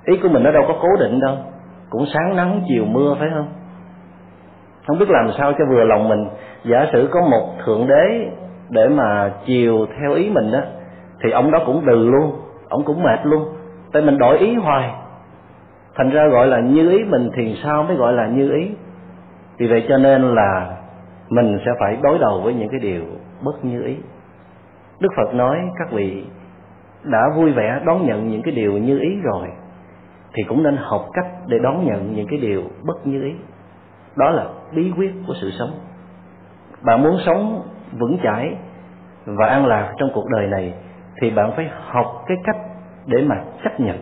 [0.04, 1.36] Ý của mình nó đâu có cố định đâu.
[1.90, 3.48] Cũng sáng nắng, chiều mưa, phải không?
[4.86, 6.28] Không biết làm sao cho vừa lòng mình.
[6.64, 8.30] Giả sử có một thượng đế
[8.70, 10.60] để mà chiều theo ý mình đó
[11.24, 12.32] thì ông đó cũng đừ luôn.
[12.68, 13.48] Ông cũng mệt luôn.
[13.92, 14.90] Tại mình đổi ý hoài.
[15.94, 18.70] Thành ra gọi là như ý mình thì sao mới gọi là như ý?
[19.58, 20.76] Vì vậy cho nên là
[21.28, 23.02] mình sẽ phải đối đầu với những cái điều
[23.46, 23.96] bất như ý.
[25.00, 26.24] Đức phật nói các vị
[27.04, 29.48] đã vui vẻ đón nhận những cái điều như ý rồi,
[30.34, 33.32] thì cũng nên học cách để đón nhận những cái điều bất như ý.
[34.16, 35.70] Đó là bí quyết của sự sống.
[36.82, 37.62] Bạn muốn sống
[37.98, 38.56] vững chãi
[39.26, 40.74] và an lạc trong cuộc đời này,
[41.20, 42.56] thì bạn phải học cái cách
[43.06, 43.96] để mà chấp nhận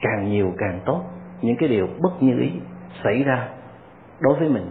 [0.00, 1.00] càng nhiều càng tốt
[1.42, 2.50] những cái điều bất như ý
[3.04, 3.48] xảy ra
[4.20, 4.70] đối với mình.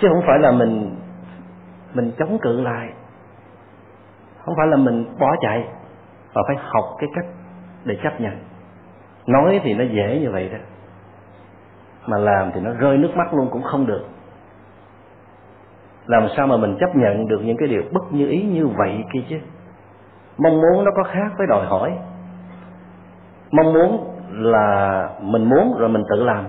[0.00, 0.96] Chứ không phải là mình
[1.98, 2.88] mình chống cự lại.
[4.44, 5.68] Không phải là mình bỏ chạy,
[6.34, 7.26] mà phải học cái cách
[7.84, 8.38] để chấp nhận.
[9.26, 10.58] Nói thì nó dễ như vậy đó,
[12.06, 14.04] mà làm thì nó rơi nước mắt luôn cũng không được.
[16.06, 19.04] Làm sao mà mình chấp nhận được những cái điều bất như ý như vậy
[19.12, 19.36] kia chứ?
[20.38, 21.98] Mong muốn nó có khác với đòi hỏi.
[23.52, 26.44] Mong muốn là mình muốn rồi mình tự làm.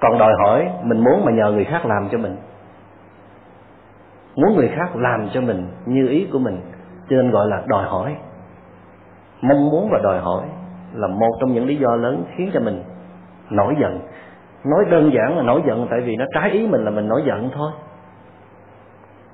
[0.00, 2.36] Còn đòi hỏi mình muốn mà nhờ người khác làm cho mình
[4.36, 6.60] muốn người khác làm cho mình như ý của mình,
[7.08, 8.16] cho nên gọi là đòi hỏi.
[9.40, 10.42] Mong muốn và đòi hỏi
[10.92, 12.82] là một trong những lý do lớn khiến cho mình
[13.50, 14.00] nổi giận.
[14.64, 17.22] Nói đơn giản là nổi giận tại vì nó trái ý mình là mình nổi
[17.26, 17.72] giận thôi.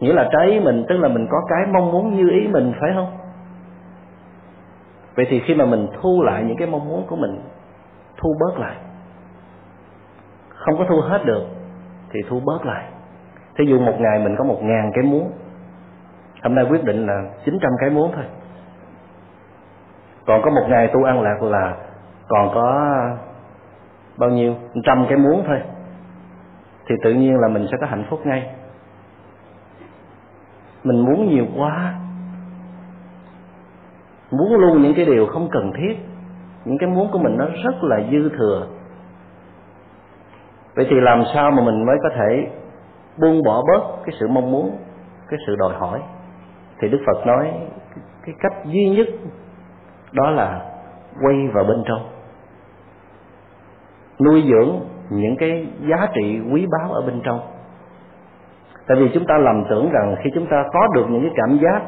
[0.00, 2.72] Nghĩa là trái ý mình, tức là mình có cái mong muốn như ý mình,
[2.80, 3.16] phải không?
[5.16, 7.40] Vậy thì khi mà mình thu lại những cái mong muốn của mình,
[8.16, 8.76] thu bớt lại.
[10.48, 11.42] Không có thu hết được,
[12.10, 12.84] thì thu bớt lại
[13.58, 15.32] thí dụ một ngày mình có một ngàn cái muốn
[16.42, 18.24] hôm nay quyết định là 900 cái muốn thôi.
[20.26, 21.76] Còn có một ngày tu ăn lạc là
[22.28, 22.90] còn có
[24.16, 24.54] bao nhiêu?
[24.84, 25.62] Trăm cái muốn thôi.
[26.86, 28.50] Thì tự nhiên là mình sẽ có hạnh phúc ngay.
[30.84, 31.94] Mình muốn nhiều quá.
[34.30, 35.98] Muốn luôn những cái điều không cần thiết.
[36.64, 38.66] Những cái muốn của mình nó rất là dư thừa.
[40.74, 42.46] Vậy thì làm sao mà mình mới có thể
[43.16, 44.76] buông bỏ bớt cái sự mong muốn,
[45.28, 46.00] cái sự đòi hỏi.
[46.80, 47.52] Thì đức phật nói
[48.26, 49.06] cái cách duy nhất
[50.12, 50.62] đó là
[51.22, 52.08] quay vào bên trong,
[54.24, 54.80] nuôi dưỡng
[55.10, 57.40] những cái giá trị quý báu ở bên trong.
[58.86, 61.58] Tại vì chúng ta lầm tưởng rằng khi chúng ta có được những cái cảm
[61.58, 61.82] giác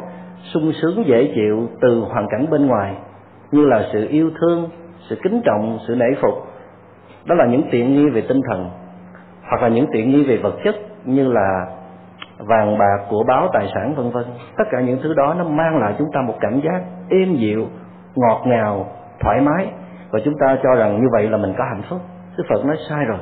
[0.52, 2.94] sung sướng, dễ chịu từ hoàn cảnh bên ngoài,
[3.50, 4.68] như là sự yêu thương,
[5.08, 6.34] sự kính trọng, sự nể phục,
[7.24, 8.70] đó là những tiện nghi về tinh thần
[9.42, 11.66] hoặc là những tiện nghi về vật chất như là
[12.38, 14.24] vàng bạc của báo tài sản, vân vân.
[14.56, 17.66] Tất cả những thứ đó nó mang lại chúng ta một cảm giác êm dịu,
[18.14, 18.86] ngọt ngào,
[19.20, 19.72] thoải mái.
[20.10, 22.00] Và chúng ta cho rằng như vậy là mình có hạnh phúc.
[22.36, 23.18] Đức phật nói sai rồi.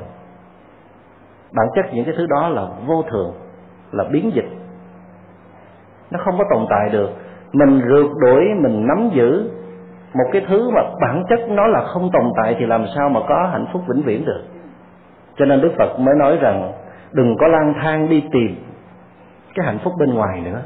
[1.56, 3.32] Bản chất những cái thứ đó là vô thường,
[3.92, 4.48] là biến dịch.
[6.10, 7.10] Nó không có tồn tại được.
[7.52, 9.50] Mình rượt đuổi, mình nắm giữ
[10.14, 13.20] một cái thứ mà bản chất nó là không tồn tại thì làm sao mà
[13.28, 14.42] có hạnh phúc vĩnh viễn được?
[15.36, 16.72] Cho nên đức phật mới nói rằng
[17.12, 18.56] đừng có lang thang đi tìm
[19.54, 20.62] cái hạnh phúc bên ngoài nữa.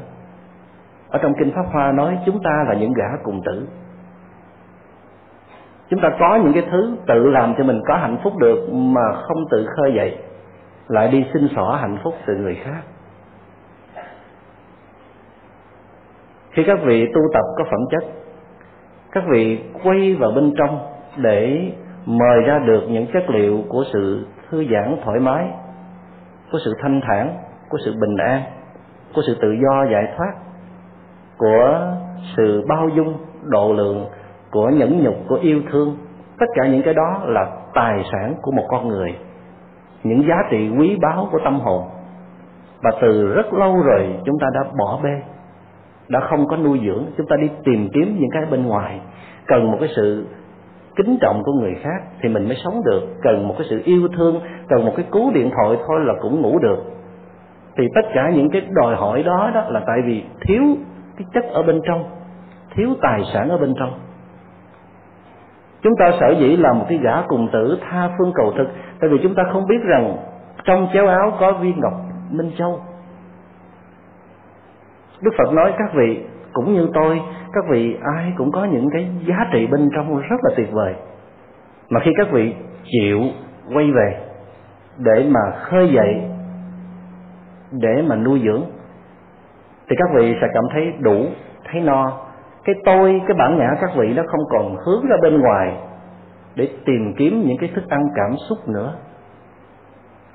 [1.09, 3.67] Ở trong kinh pháp hoa nói chúng ta là những gã cùng tử.
[5.89, 9.13] Chúng ta có những cái thứ tự làm cho mình có hạnh phúc được mà
[9.13, 10.17] không tự khơi dậy,
[10.87, 12.81] lại đi xin xỏ hạnh phúc từ người khác.
[16.51, 18.03] Khi các vị tu tập có phẩm chất,
[19.11, 20.79] các vị quay vào bên trong
[21.17, 21.71] để
[22.05, 25.49] mời ra được những chất liệu của sự thư giãn thoải mái
[26.51, 27.37] của sự thanh thản
[27.69, 28.41] của sự bình an
[29.15, 30.33] của sự tự do giải thoát
[31.37, 31.93] của
[32.37, 34.05] sự bao dung, độ lượng
[34.51, 35.97] của nhẫn nhục, của yêu thương.
[36.39, 39.15] Tất cả những cái đó là tài sản của một con người.
[40.03, 41.83] Những giá trị quý báu của tâm hồn.
[42.81, 45.21] Và từ rất lâu rồi chúng ta đã bỏ bê,
[46.07, 47.05] đã không có nuôi dưỡng.
[47.17, 48.99] Chúng ta đi tìm kiếm những cái bên ngoài.
[49.47, 50.27] Cần một cái sự
[50.95, 53.01] kính trọng của người khác thì mình mới sống được.
[53.21, 54.39] Cần một cái sự yêu thương,
[54.69, 56.83] cần một cái cú điện thoại thôi là cũng ngủ được.
[57.77, 60.63] Thì tất cả những cái đòi hỏi đó đó là tại vì thiếu
[61.17, 62.03] cái chất ở bên trong,
[62.75, 63.93] thiếu tài sản ở bên trong.
[65.81, 68.67] Chúng ta sở dĩ là một cái gã cùng tử tha phương cầu thực,
[69.01, 70.17] tại vì chúng ta không biết rằng
[70.63, 71.93] trong chéo áo có viên ngọc
[72.31, 72.79] minh châu.
[75.21, 76.23] Đức phật nói các vị
[76.55, 77.21] cũng như tôi,
[77.53, 80.93] các vị ai cũng có những cái giá trị bên trong rất là tuyệt vời.
[81.89, 83.21] Mà khi các vị chịu
[83.73, 84.17] quay về
[84.97, 86.21] để mà khơi dậy,
[87.71, 88.61] để mà nuôi dưỡng,
[89.89, 91.25] thì các vị sẽ cảm thấy đủ,
[91.71, 92.11] thấy no.
[92.63, 95.77] Cái tôi, cái bản ngã các vị nó không còn hướng ra bên ngoài
[96.55, 98.93] để tìm kiếm những cái thức ăn cảm xúc nữa.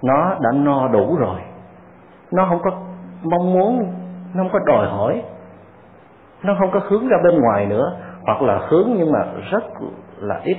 [0.03, 1.41] Nó đã no đủ rồi.
[2.33, 2.71] Nó không có
[3.23, 3.95] mong muốn,
[4.35, 5.23] nó không có đòi hỏi
[6.43, 9.65] nó không có hướng ra bên ngoài nữa, hoặc là hướng nhưng mà rất
[10.19, 10.57] là ít.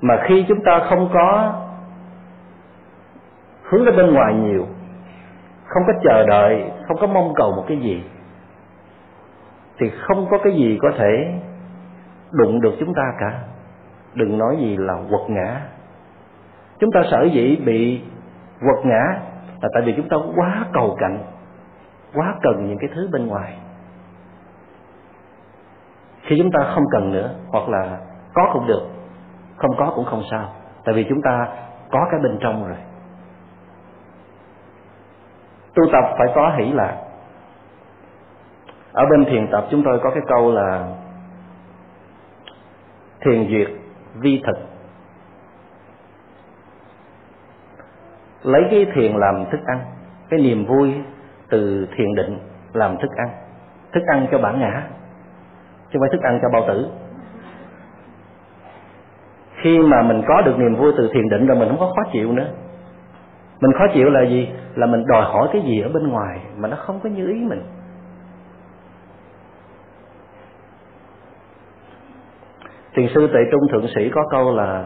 [0.00, 1.54] Mà khi chúng ta không có
[3.62, 4.66] hướng ra bên ngoài nhiều,
[5.66, 8.02] không có chờ đợi, không có mong cầu một cái gì,
[9.78, 11.34] thì không có cái gì có thể
[12.32, 13.40] đụng được chúng ta cả.
[14.14, 15.60] Đừng nói gì là quật ngã.
[16.78, 18.02] Chúng ta sở dĩ bị
[18.60, 19.02] quật ngã
[19.62, 21.18] là tại vì chúng ta quá cầu cạnh,
[22.14, 23.56] quá cần những cái thứ bên ngoài
[26.22, 27.98] khi chúng ta không cần nữa, hoặc là
[28.34, 28.82] có cũng được,
[29.56, 30.52] không có cũng không sao.
[30.84, 31.48] Tại vì chúng ta
[31.90, 32.76] có cái bên trong rồi.
[35.74, 36.96] Tu tập phải có hỷ lạc.
[38.92, 40.88] Ở bên thiền tập chúng tôi có cái câu là
[43.20, 43.68] thiền duyệt
[44.14, 44.58] vi thực.
[48.42, 49.80] Lấy cái thiền làm thức ăn,
[50.30, 50.94] cái niềm vui
[51.48, 52.38] từ thiền định
[52.72, 53.28] làm thức ăn.
[53.92, 54.82] Thức ăn cho bản ngã
[55.92, 56.86] chứ không phải thức ăn cho bao tử.
[59.62, 62.10] Khi mà mình có được niềm vui từ thiền định rồi mình không có khó
[62.12, 62.48] chịu nữa.
[63.60, 64.48] Mình khó chịu là gì?
[64.74, 67.34] Là mình đòi hỏi cái gì ở bên ngoài mà nó không có như ý
[67.34, 67.62] mình.
[72.94, 74.84] Thiền sư tệ trung thượng sĩ có câu là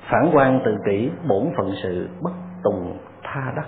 [0.00, 2.32] phản quan tự kỷ bổn phận sự bất
[2.64, 3.66] tùng tha đắc.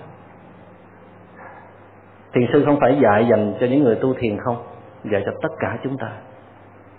[2.33, 4.72] Thiền sư không phải dạy dành cho những người tu thiền không?
[5.11, 6.11] Dạy cho tất cả chúng ta.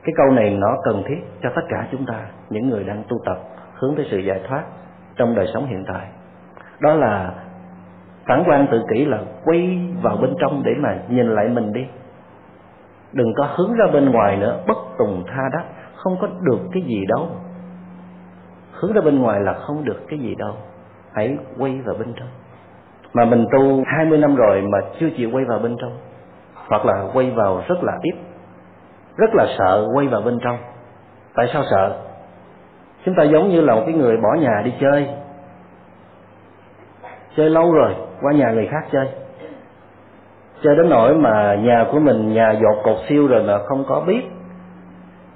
[0.03, 3.19] Cái câu này nó cần thiết cho tất cả chúng ta, những người đang tu
[3.25, 3.39] tập,
[3.75, 4.63] hướng tới sự giải thoát
[5.17, 6.07] trong đời sống hiện tại.
[6.81, 7.35] Đó là
[8.27, 11.87] phản quan tự kỷ là quay vào bên trong để mà nhìn lại mình đi.
[13.13, 15.65] Đừng có hướng ra bên ngoài nữa, bất tùng tha đắc,
[15.97, 17.29] không có được cái gì đâu.
[18.73, 20.55] Hướng ra bên ngoài là không được cái gì đâu.
[21.13, 22.29] Hãy quay vào bên trong.
[23.13, 25.93] Mà mình tu 20 năm rồi mà chưa chịu quay vào bên trong
[26.69, 28.15] hoặc là quay vào rất là ít,
[29.17, 30.59] rất là sợ quay vào bên trong.
[31.35, 31.97] Tại sao sợ?
[33.05, 35.09] Chúng ta giống như là một cái người bỏ nhà đi chơi
[37.37, 39.09] chơi lâu rồi, qua nhà người khác chơi.
[40.63, 44.01] Chơi đến nỗi mà nhà của mình, nhà dột cột siêu rồi mà không có
[44.07, 44.23] biết.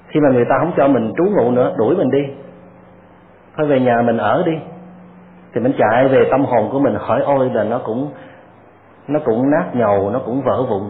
[0.09, 2.35] Khi mà người ta không cho mình trú ngụ nữa, đuổi mình đi.
[3.57, 4.53] Thôi về nhà mình ở đi.
[5.55, 8.11] Thì mình chạy về tâm hồn của mình, hỏi ôi là nó cũng
[9.09, 10.83] nó cũng nát nhầu, nó cũng vỡ vụn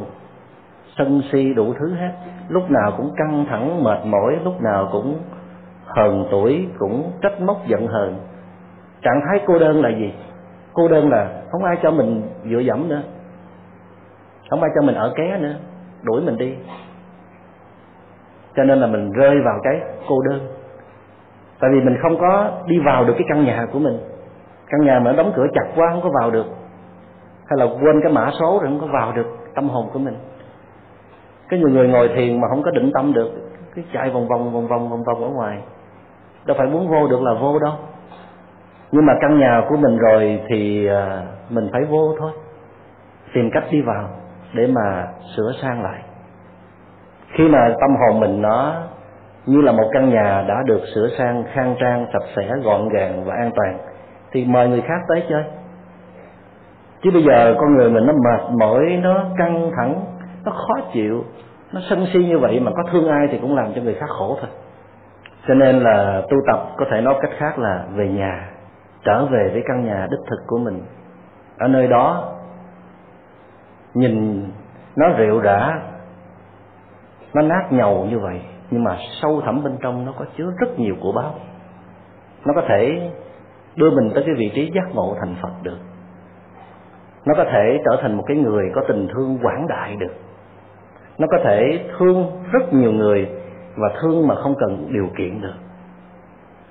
[0.98, 2.10] sân si đủ thứ hết.
[2.48, 5.18] Lúc nào cũng căng thẳng, mệt mỏi, lúc nào cũng
[5.86, 8.16] hờn tuổi, cũng trách móc giận hờn.
[9.02, 10.14] Trạng thái cô đơn là gì?
[10.72, 13.02] Cô đơn là không ai cho mình dựa dẫm nữa.
[14.50, 15.54] Không ai cho mình ở ké nữa.
[16.02, 16.54] Đuổi mình đi.
[18.56, 20.40] Cho nên là mình rơi vào cái cô đơn.
[21.60, 23.98] Tại vì mình không có đi vào được cái căn nhà của mình.
[24.66, 26.46] Căn nhà mà đóng cửa chặt quá không có vào được.
[27.46, 30.16] Hay là quên cái mã số rồi không có vào được tâm hồn của mình
[31.48, 33.30] cái nhiều người ngồi thiền mà không có định tâm được
[33.74, 35.58] cứ chạy vòng vòng vòng vòng vòng vòng ở ngoài.
[36.46, 37.72] Đâu phải muốn vô được là vô đâu.
[38.92, 42.32] Nhưng mà căn nhà của mình rồi thì à, mình phải vô thôi.
[43.34, 44.08] Tìm cách đi vào
[44.54, 46.02] để mà sửa sang lại.
[47.28, 48.74] Khi mà tâm hồn mình nó
[49.46, 53.24] như là một căn nhà đã được sửa sang, khang trang, sạch sẽ, gọn gàng
[53.24, 53.78] và an toàn,
[54.32, 55.44] thì mời người khác tới chơi.
[57.02, 60.04] Chứ bây giờ con người mình nó mệt mỏi, nó căng thẳng
[60.44, 61.24] nó khó chịu.
[61.72, 64.08] Nó sân si như vậy mà có thương ai thì cũng làm cho người khác
[64.08, 64.50] khổ thôi.
[65.48, 68.50] Cho nên là tu tập có thể nói cách khác là về nhà,
[69.04, 70.82] trở về với căn nhà đích thực của mình.
[71.58, 72.32] Ở nơi đó,
[73.94, 74.44] nhìn
[74.96, 75.80] nó rượu rã,
[77.34, 80.78] nó nát nhầu như vậy, nhưng mà sâu thẳm bên trong nó có chứa rất
[80.78, 81.34] nhiều của báo
[82.44, 83.10] nó có thể
[83.76, 85.78] đưa mình tới cái vị trí giác ngộ thành phật được.
[87.24, 90.14] Nó có thể trở thành một cái người có tình thương quảng đại được
[91.18, 93.28] nó có thể thương rất nhiều người
[93.76, 95.54] và thương mà không cần điều kiện được.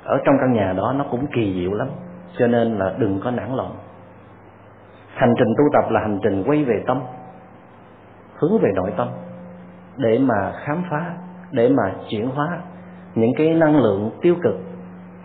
[0.04, 1.88] Ở trong căn nhà đó nó cũng kỳ diệu lắm,
[2.38, 3.72] cho nên là đừng có nản lòng.
[5.14, 7.02] Hành trình tu tập là hành trình quay về tâm,
[8.36, 9.08] hướng về nội tâm,
[9.98, 11.14] để mà khám phá,
[11.52, 12.60] để mà chuyển hóa
[13.16, 14.56] những cái năng lượng tiêu cực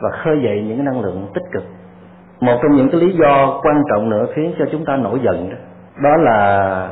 [0.01, 1.65] và khơi dậy những cái năng lượng tích cực.
[2.41, 5.51] Một trong những cái lý do quan trọng nữa khiến cho chúng ta nổi giận
[5.51, 5.57] đó
[6.03, 6.89] đó là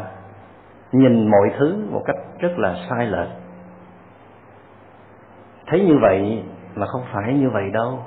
[0.93, 3.28] nhìn mọi thứ một cách rất là sai lệch.
[5.66, 6.43] Thấy như vậy
[6.74, 7.99] mà không phải như vậy đâu.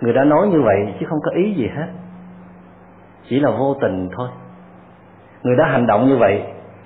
[0.00, 1.88] Người đã nói như vậy chứ không có ý gì hết.
[3.28, 4.28] Chỉ là vô tình thôi.
[5.42, 6.42] Người đã hành động như vậy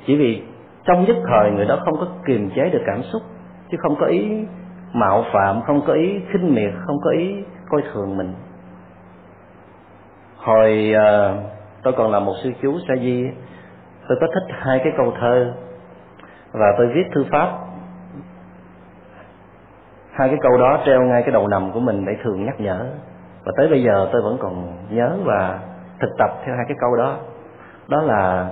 [0.07, 0.43] chỉ vì
[0.84, 3.22] trong nhất thời người đó không có kiềm chế được cảm xúc
[3.70, 4.47] chứ không có ý
[4.93, 7.34] mạo phạm không có ý khinh miệt không có ý
[7.68, 8.34] coi thường mình.
[10.36, 11.40] Hồi uh,
[11.82, 13.26] tôi còn là một sư chú sa di
[14.09, 15.55] tôi có thích hai cái câu thơ
[16.53, 17.59] và tôi viết thư pháp.
[20.12, 22.86] Hai cái câu đó treo ngay cái đầu nằm của mình để thường nhắc nhở.
[23.44, 25.61] Và tới bây giờ tôi vẫn còn nhớ và
[26.00, 27.16] thực tập theo hai cái câu đó.
[27.88, 28.50] Đó là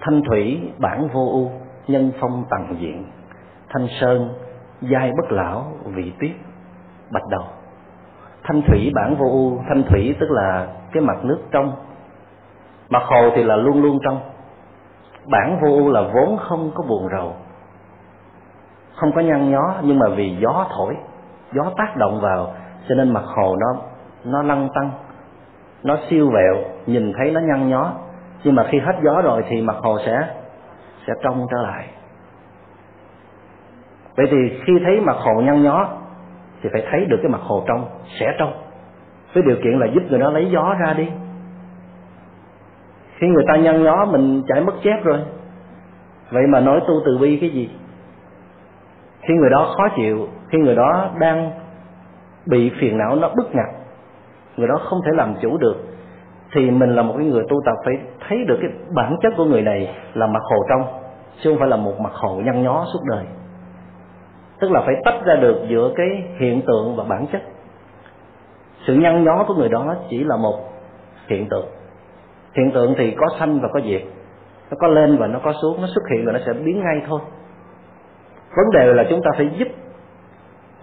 [0.00, 1.50] thanh thủy bản vô u,
[1.88, 3.04] nhân phong tầng diện.
[3.68, 4.34] Thanh sơn,
[4.80, 6.32] giai bất lão, vị tuyết,
[7.10, 7.44] bạch đầu.
[8.42, 11.72] Thanh thủy bản vô u, thanh thủy tức là cái mặt nước trong.
[12.88, 14.20] Mặt hồ thì là luôn luôn trong
[15.30, 17.32] bản vô ưu là vốn không có buồn rầu.
[18.94, 20.96] Không có nhăn nhó, nhưng mà vì gió thổi,
[21.52, 22.52] gió tác động vào,
[22.88, 23.82] cho nên mặt hồ nó
[24.24, 24.90] nó lăn tăng
[25.82, 26.54] nó siêu vẹo,
[26.86, 27.92] nhìn thấy nó nhăn nhó.
[28.44, 30.28] Nhưng mà khi hết gió rồi thì mặt hồ sẽ
[31.06, 31.86] sẽ trong trở lại.
[34.16, 35.88] Vậy thì khi thấy mặt hồ nhăn nhó,
[36.62, 37.88] thì phải thấy được cái mặt hồ trong,
[38.20, 38.52] sẽ trong.
[39.34, 41.08] Với điều kiện là giúp người đó lấy gió ra đi
[43.20, 45.18] khi người ta nhăn nhó mình chảy mất chép rồi.
[46.30, 47.70] Vậy mà nói tu từ bi cái gì?
[49.22, 51.50] Khi người đó khó chịu, khi người đó đang
[52.46, 53.66] bị phiền não, nó bức ngặt,
[54.56, 55.76] người đó không thể làm chủ được,
[56.52, 57.94] thì mình là một cái người tu tập phải
[58.28, 60.82] thấy được cái bản chất của người này là mặt hồ trong,
[61.40, 63.24] chứ không phải là một mặt hồ nhăn nhó suốt đời.
[64.60, 66.06] Tức là phải tách ra được giữa cái
[66.38, 67.42] hiện tượng và bản chất.
[68.86, 70.58] Sự nhăn nhó của người đó chỉ là một
[71.26, 71.66] hiện tượng
[72.56, 74.02] hiện tượng thì có sanh và có diệt.
[74.70, 77.02] Nó có lên và nó có xuống, nó xuất hiện và nó sẽ biến ngay
[77.08, 77.20] thôi.
[78.56, 79.68] Vấn đề là chúng ta phải giúp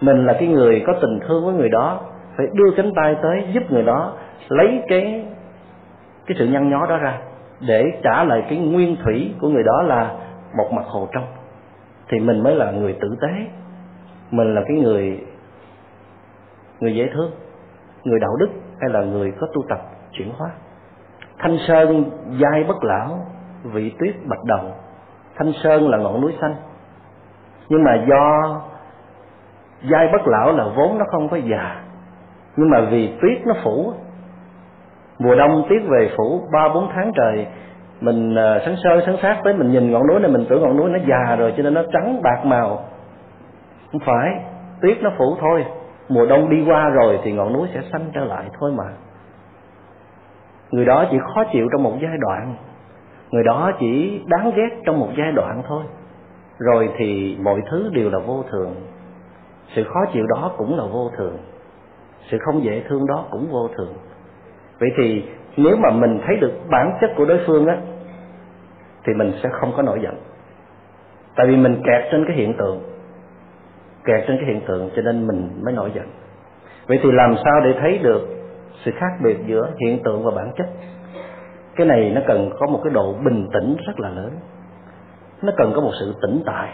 [0.00, 2.00] mình là cái người có tình thương với người đó,
[2.36, 4.12] phải đưa cánh tay tới giúp người đó
[4.48, 5.26] lấy cái
[6.26, 7.18] cái sự nhăn nhó đó ra
[7.60, 10.16] để trả lại cái nguyên thủy của người đó là
[10.56, 11.24] một mặt hồ trong.
[12.08, 13.28] Thì mình mới là người tử tế.
[14.30, 15.20] Mình là cái người
[16.80, 17.30] người dễ thương,
[18.04, 18.48] người đạo đức
[18.80, 19.78] hay là người có tu tập
[20.12, 20.50] chuyển hóa
[21.38, 22.10] thanh sơn
[22.40, 23.18] dai bất lão,
[23.64, 24.72] vị tuyết bạch đầu.
[25.36, 26.54] Thanh sơn là ngọn núi xanh.
[27.68, 28.60] Nhưng mà do
[29.90, 31.82] dai bất lão là vốn nó không có già.
[32.56, 33.92] Nhưng mà vì tuyết nó phủ,
[35.18, 37.46] mùa đông tuyết về phủ, ba bốn tháng trời,
[38.00, 40.76] mình ờ, sáng sơ sáng sát tới mình nhìn ngọn núi này, mình tưởng ngọn
[40.76, 42.84] núi nó già rồi cho nên nó trắng bạc màu.
[43.92, 44.30] Không phải,
[44.82, 45.64] tuyết nó phủ thôi.
[46.08, 48.84] Mùa đông đi qua rồi thì ngọn núi sẽ xanh trở lại thôi mà
[50.70, 52.54] người đó chỉ khó chịu trong một giai đoạn.
[53.30, 55.82] Người đó chỉ đáng ghét trong một giai đoạn thôi.
[56.58, 58.74] Rồi thì mọi thứ đều là vô thường.
[59.74, 61.36] Sự khó chịu đó cũng là vô thường.
[62.30, 63.94] Sự không dễ thương đó cũng vô thường.
[64.80, 65.24] Vậy thì
[65.56, 67.76] nếu mà mình thấy được bản chất của đối phương á,
[69.06, 70.14] thì mình sẽ không có nổi giận.
[71.36, 72.82] Tại vì mình kẹt trên cái hiện tượng.
[74.04, 76.06] Kẹt trên cái hiện tượng cho nên mình mới nổi giận.
[76.86, 78.37] Vậy thì làm sao để thấy được
[78.84, 80.66] sự khác biệt giữa hiện tượng và bản chất.
[81.76, 84.30] Cái này nó cần có một cái độ bình tĩnh rất là lớn.
[85.42, 86.72] Nó cần có một sự tĩnh tại,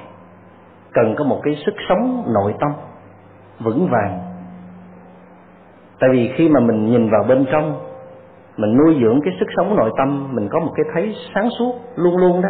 [0.92, 2.72] cần có một cái sức sống nội tâm
[3.61, 4.20] vững vàng.
[6.00, 7.80] Tại vì khi mà mình nhìn vào bên trong,
[8.57, 11.74] mình nuôi dưỡng cái sức sống nội tâm, mình có một cái thấy sáng suốt,
[11.96, 12.48] luôn luôn đó,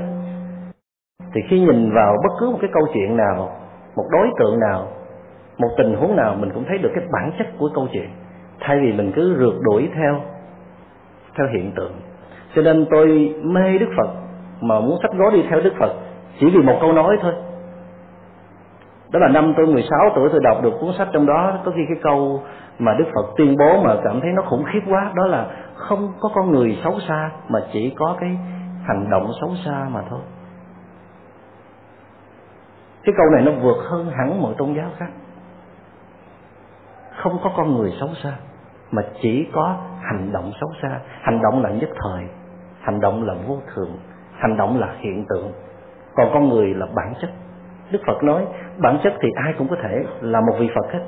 [1.34, 3.50] thì khi nhìn vào bất cứ một cái câu chuyện nào,
[3.96, 4.88] một đối tượng nào,
[5.58, 8.10] một tình huống nào, mình cũng thấy được cái bản chất của câu chuyện
[8.60, 10.20] thay vì mình cứ rượt đuổi theo
[11.38, 11.92] theo hiện tượng.
[12.54, 14.10] Cho nên tôi mê đức phật,
[14.60, 15.92] mà muốn sách gói đi theo đức phật
[16.40, 17.32] chỉ vì một câu nói thôi.
[19.10, 21.58] Đó là năm tôi 16 tuổi tôi đọc được cuốn sách trong đó.
[21.64, 22.42] Có khi cái câu
[22.78, 26.12] mà Đức Phật tuyên bố mà cảm thấy nó khủng khiếp quá, đó là không
[26.20, 28.38] có con người xấu xa mà chỉ có cái
[28.84, 30.20] hành động xấu xa mà thôi.
[33.04, 35.10] Cái câu này nó vượt hơn hẳn mọi tôn giáo khác
[37.16, 38.32] không có con người xấu xa,
[38.90, 41.00] mà chỉ có hành động xấu xa.
[41.20, 42.24] Hành động là nhất thời,
[42.80, 43.98] hành động là vô thường,
[44.38, 45.52] hành động là hiện tượng.
[46.14, 47.30] Còn con người là bản chất.
[47.90, 48.46] Đức phật nói,
[48.78, 51.00] bản chất thì ai cũng có thể là một vị phật hết.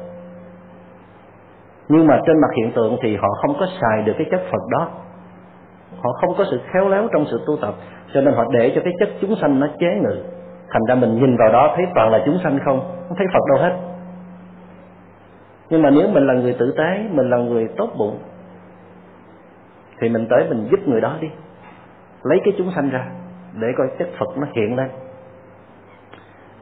[1.88, 4.62] Nhưng mà trên mặt hiện tượng thì họ không có xài được cái chất phật
[4.70, 4.88] đó.
[6.02, 7.74] Họ không có sự khéo léo trong sự tu tập,
[8.14, 10.22] cho nên họ để cho cái chất chúng sanh nó chế ngự.
[10.70, 12.80] Thành ra mình nhìn vào đó thấy toàn là chúng sanh không?
[13.08, 13.95] Không thấy phật đâu hết
[15.70, 18.18] nhưng mà nếu mình là người tử tế, mình là người tốt bụng,
[19.98, 21.28] thì mình tới mình giúp người đó đi.
[22.22, 23.06] Lấy cái chúng sanh ra,
[23.60, 24.88] để coi chất phật nó hiện lên.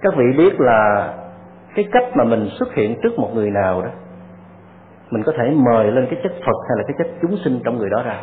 [0.01, 1.15] Các vị biết là
[1.75, 3.91] cái cách mà mình xuất hiện trước một người nào đó,
[5.11, 7.79] mình có thể mời lên cái chất phật hay là cái chất chúng sinh trong
[7.79, 8.21] người đó ra.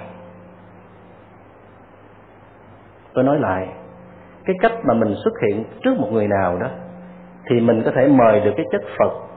[3.14, 3.68] Tôi nói lại,
[4.46, 6.68] cái cách mà mình xuất hiện trước một người nào đó,
[7.50, 9.31] thì mình có thể mời được cái chất phật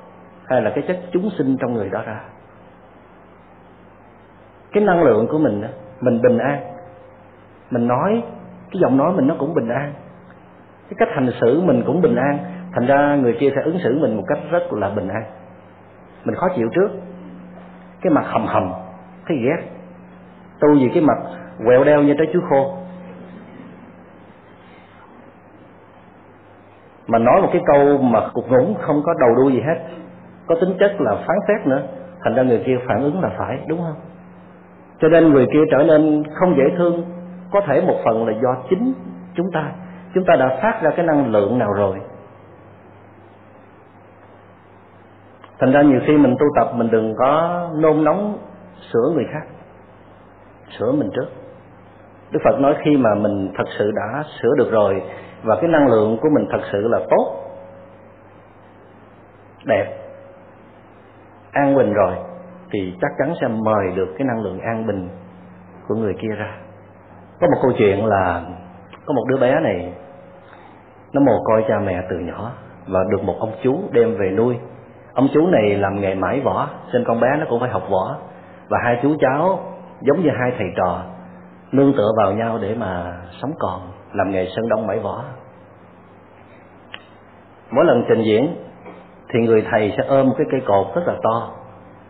[0.47, 2.21] hay là cái chất chúng sinh trong người đó ra.
[4.73, 5.63] Cái năng lượng của mình
[6.01, 6.61] mình bình an.
[7.71, 8.23] Mình nói,
[8.71, 9.93] cái giọng nói mình nó cũng bình an.
[10.89, 12.39] Cái cách hành xử mình cũng bình an.
[12.73, 15.25] Thành ra người kia sẽ ứng xử mình một cách rất là bình an.
[16.25, 16.89] Mình khó chịu trước.
[18.01, 18.73] Cái mặt hầm hầm,
[19.27, 19.69] thấy ghét.
[20.61, 21.19] Tu gì cái mặt
[21.65, 22.77] quẹo đeo như trái chuối khô.
[27.07, 30.04] Mà nói một cái câu mà cục ngủng không có đầu đuôi gì hết
[30.47, 31.83] có tính chất là phán xét nữa.
[32.25, 33.97] Thành ra người kia phản ứng là phải, đúng không?
[35.01, 37.05] Cho nên người kia trở nên không dễ thương.
[37.53, 38.93] Có thể một phần là do chính
[39.35, 39.73] chúng ta.
[40.15, 42.01] Chúng ta đã phát ra cái năng lượng nào rồi?
[45.59, 48.39] Thành ra nhiều khi mình tu tập, mình đừng có nôn nóng
[48.93, 49.47] sửa người khác.
[50.79, 51.27] Sửa mình trước.
[52.31, 55.03] Đức phật nói khi mà mình thật sự đã sửa được rồi
[55.43, 57.37] và cái năng lượng của mình thật sự là tốt,
[59.65, 60.04] đẹp
[61.55, 62.15] an bình rồi,
[62.71, 65.09] thì chắc chắn sẽ mời được cái năng lượng an bình
[65.89, 66.57] của người kia ra.
[67.41, 68.43] Có một câu chuyện là
[69.07, 69.93] có một đứa bé này,
[71.13, 72.53] nó mồ côi cha mẹ từ nhỏ
[72.89, 74.57] và được một ông chú đem về nuôi.
[75.15, 78.17] Ông chú này làm nghề mãi võ nên con bé nó cũng phải học võ.
[78.69, 79.61] Và hai chú cháu
[80.01, 81.03] giống như hai thầy trò,
[81.73, 83.81] nương tựa vào nhau để mà sống còn,
[84.13, 85.25] làm nghề sơn đông mãi võ.
[87.71, 88.57] Mỗi lần trình diễn
[89.35, 91.51] thì người thầy sẽ ôm cái cây cột rất là to,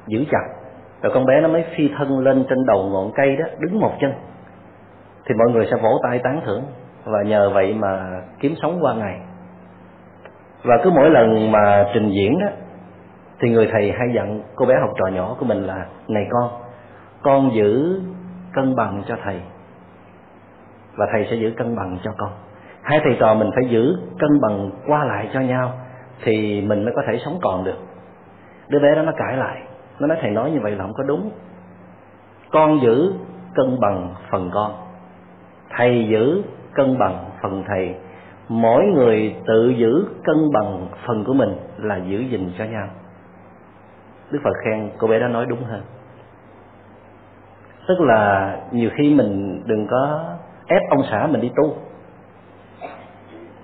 [0.06, 0.48] giữ chặt.
[1.02, 3.92] Rồi con bé nó mới phi thân lên trên đầu ngọn cây đó, đứng một
[4.00, 4.12] chân.
[5.26, 6.62] Thì mọi người sẽ vỗ tay tán thưởng.
[7.04, 9.20] Và nhờ vậy mà kiếm sống qua ngày.
[10.64, 12.46] Và cứ mỗi lần mà trình diễn đó,
[13.40, 16.50] thì người thầy hay dặn cô bé học trò nhỏ của mình là, này con
[17.22, 18.00] con giữ
[18.52, 19.40] cân bằng cho thầy.
[20.96, 22.30] Và thầy sẽ giữ cân bằng cho con.
[22.82, 25.72] Hai thầy trò mình phải giữ cân bằng qua lại cho nhau
[26.22, 27.78] thì mình mới có thể sống còn được.
[28.68, 29.62] Đứa bé đó nó cãi lại,
[29.98, 31.30] nó nói, thầy nói như vậy là không có đúng.
[32.50, 33.12] Con giữ
[33.54, 34.72] cân bằng phần con.
[35.70, 36.42] Thầy giữ
[36.74, 37.94] cân bằng phần thầy.
[38.48, 42.88] Mỗi người tự giữ cân bằng phần của mình là giữ gìn cho nhau.
[44.30, 45.82] Đức phật khen cô bé đó nói đúng hơn.
[47.88, 50.24] Tức là nhiều khi mình đừng có
[50.66, 51.76] ép ông xã mình đi tu.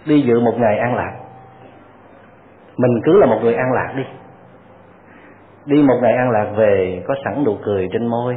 [0.07, 1.20] Đi dự một ngày an lạc
[2.81, 4.05] mình cứ là một người an lạc đi.
[5.67, 8.37] Đi một ngày an lạc về, có sẵn nụ cười trên môi,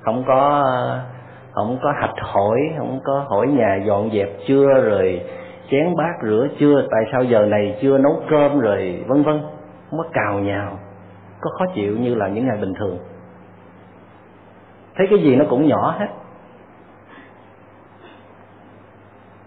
[0.00, 0.64] không có
[1.52, 5.22] không có hạch hỏi không có hỏi nhà dọn dẹp chưa, rồi
[5.70, 9.40] chén bát rửa chưa, tại sao giờ này chưa nấu cơm, rồi vân vân.
[9.90, 10.78] Không có cào nhào,
[11.40, 12.98] có khó chịu như là những ngày bình thường.
[14.96, 16.08] Thấy cái gì nó cũng nhỏ hết.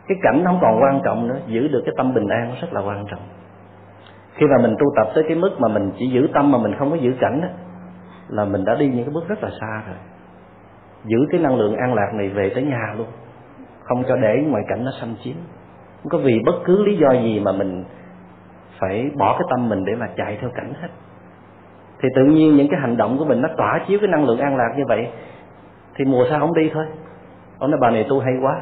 [0.08, 2.82] Cái cảnh không còn quan trọng nữa, giữ được cái tâm bình an rất là
[2.82, 3.20] quan trọng
[4.38, 6.76] khi mà mình tu tập tới cái mức mà mình chỉ giữ tâm mà mình
[6.80, 7.48] không có giữ cảnh đó,
[8.28, 9.98] là mình đã đi những cái bước rất là xa rồi.
[11.06, 13.08] Giữ cái năng lượng an lạc này về tới nhà luôn.
[13.84, 15.36] Không cho để ngoại cảnh nó xâm chiếm.
[16.04, 17.84] Không có vì bất cứ lý do gì mà mình
[18.80, 20.90] phải bỏ cái tâm mình để mà chạy theo cảnh hết.
[22.00, 24.40] Thì tự nhiên những cái hành động của mình nó tỏa chiếu cái năng lượng
[24.40, 25.08] an lạc như vậy
[25.96, 26.86] thì mùa sao không đi thôi.
[27.60, 28.62] Ông nói bà này tu hay quá.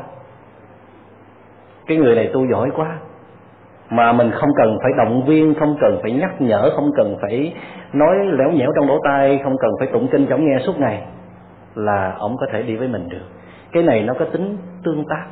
[1.88, 2.98] Cái người này tu giỏi quá
[3.90, 7.54] mà mình không cần phải động viên, không cần phải nhắc nhở, không cần phải
[7.94, 11.02] nói léo nhẽo trong lỗ tai, không cần phải tụng kinh cho nghe suốt ngày
[11.76, 13.26] là ông có thể đi với mình được.
[13.72, 15.26] Cái này nó có tính tương tác.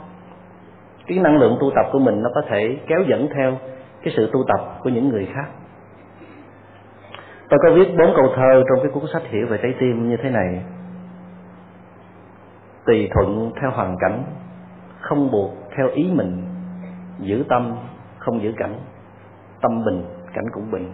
[1.07, 3.57] Cái năng lượng tu tập của mình nó có thể kéo dẫn theo
[4.03, 5.45] cái sự tu tập của những người khác.
[7.49, 10.17] Tôi có viết bốn câu thơ trong cái cuốn sách hiểu về trái tim như
[10.23, 10.63] thế này.
[12.85, 14.23] Tùy thuận theo hoàn cảnh,
[14.99, 16.43] không buộc theo ý mình,
[17.19, 17.75] giữ tâm
[18.25, 18.75] không giữ cảnh.
[19.61, 20.93] Tâm bình, cảnh cũng bình.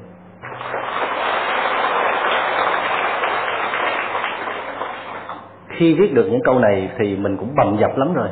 [5.68, 8.30] Khi viết được những câu này thì mình cũng bầm dập lắm rồi.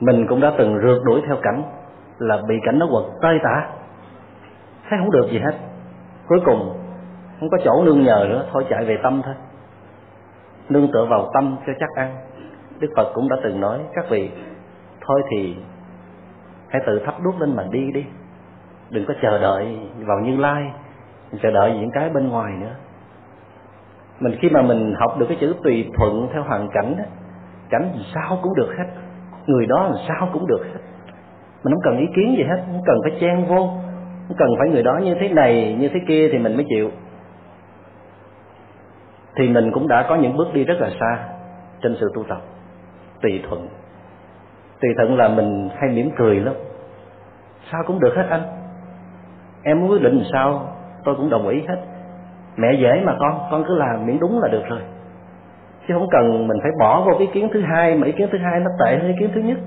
[0.00, 1.62] Mình cũng đã từng rượt đuổi theo cảnh
[2.18, 3.66] là bị cảnh nó quật tơi tả.
[4.88, 5.54] Thấy không được gì hết.
[6.28, 6.78] Cuối cùng,
[7.40, 9.34] không có chỗ nương nhờ nữa, thôi chạy về tâm thôi.
[10.68, 12.16] Nương tựa vào tâm cho chắc ăn.
[12.78, 14.30] Đức phật cũng đã từng nói, các vị,
[15.00, 15.56] thôi thì
[16.72, 18.04] hãy tự thắp đuốc lên mà đi đi.
[18.90, 20.72] Đừng có chờ đợi vào như lai
[21.42, 22.74] chờ đợi những cái bên ngoài nữa.
[24.20, 27.04] Mình khi mà mình học được cái chữ tùy thuận theo hoàn cảnh đó,
[27.70, 28.84] cảnh sao cũng được hết.
[29.46, 30.80] Người đó làm sao cũng được hết.
[31.64, 33.68] Mình không cần ý kiến gì hết không cần phải chen vô
[34.28, 36.90] không cần phải người đó như thế này như thế kia thì mình mới chịu.
[39.36, 41.28] Thì mình cũng đã có những bước đi rất là xa
[41.82, 42.40] trên sự tu tập
[43.22, 43.68] tùy thuận
[44.82, 46.54] tùy thuận là mình hay mỉm cười lắm.
[47.72, 48.42] Sao cũng được hết anh.
[49.62, 50.68] Em muốn quyết định sao,
[51.04, 51.76] tôi cũng đồng ý hết.
[52.56, 54.80] Mẹ dễ mà con con cứ làm miễn đúng là được rồi.
[55.88, 58.38] Chứ không cần mình phải bỏ vô ý kiến thứ hai, mà ý kiến thứ
[58.38, 59.58] hai nó tệ hơn ý kiến thứ nhất.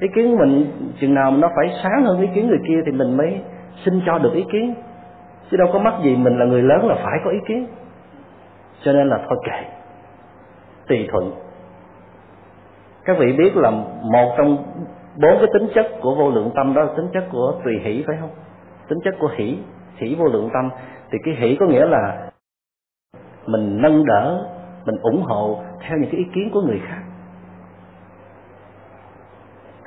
[0.00, 3.16] Ý kiến mình, chừng nào nó phải sáng hơn ý kiến người kia thì mình
[3.16, 3.40] mới
[3.84, 4.74] xin cho được ý kiến.
[5.50, 7.66] Chứ đâu có mắc gì mình là người lớn là phải có ý kiến.
[8.82, 9.64] Cho nên là thôi kệ.
[10.88, 11.32] Tùy thuận
[13.08, 13.70] các vị biết là
[14.02, 14.56] một trong
[15.16, 18.04] bốn cái tính chất của vô lượng tâm đó là tính chất của tùy hỷ,
[18.06, 18.30] phải không?
[18.88, 19.58] Tính chất của hỷ
[19.96, 20.70] hỷ vô lượng tâm.
[21.10, 22.30] Thì cái hỷ có nghĩa là
[23.46, 24.46] mình nâng đỡ,
[24.84, 27.02] mình ủng hộ theo những cái ý kiến của người khác.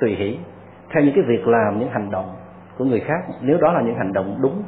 [0.00, 0.38] Tùy hỷ,
[0.90, 2.34] theo những cái việc làm, những hành động
[2.78, 3.20] của người khác.
[3.40, 4.62] Nếu đó là những hành động đúng,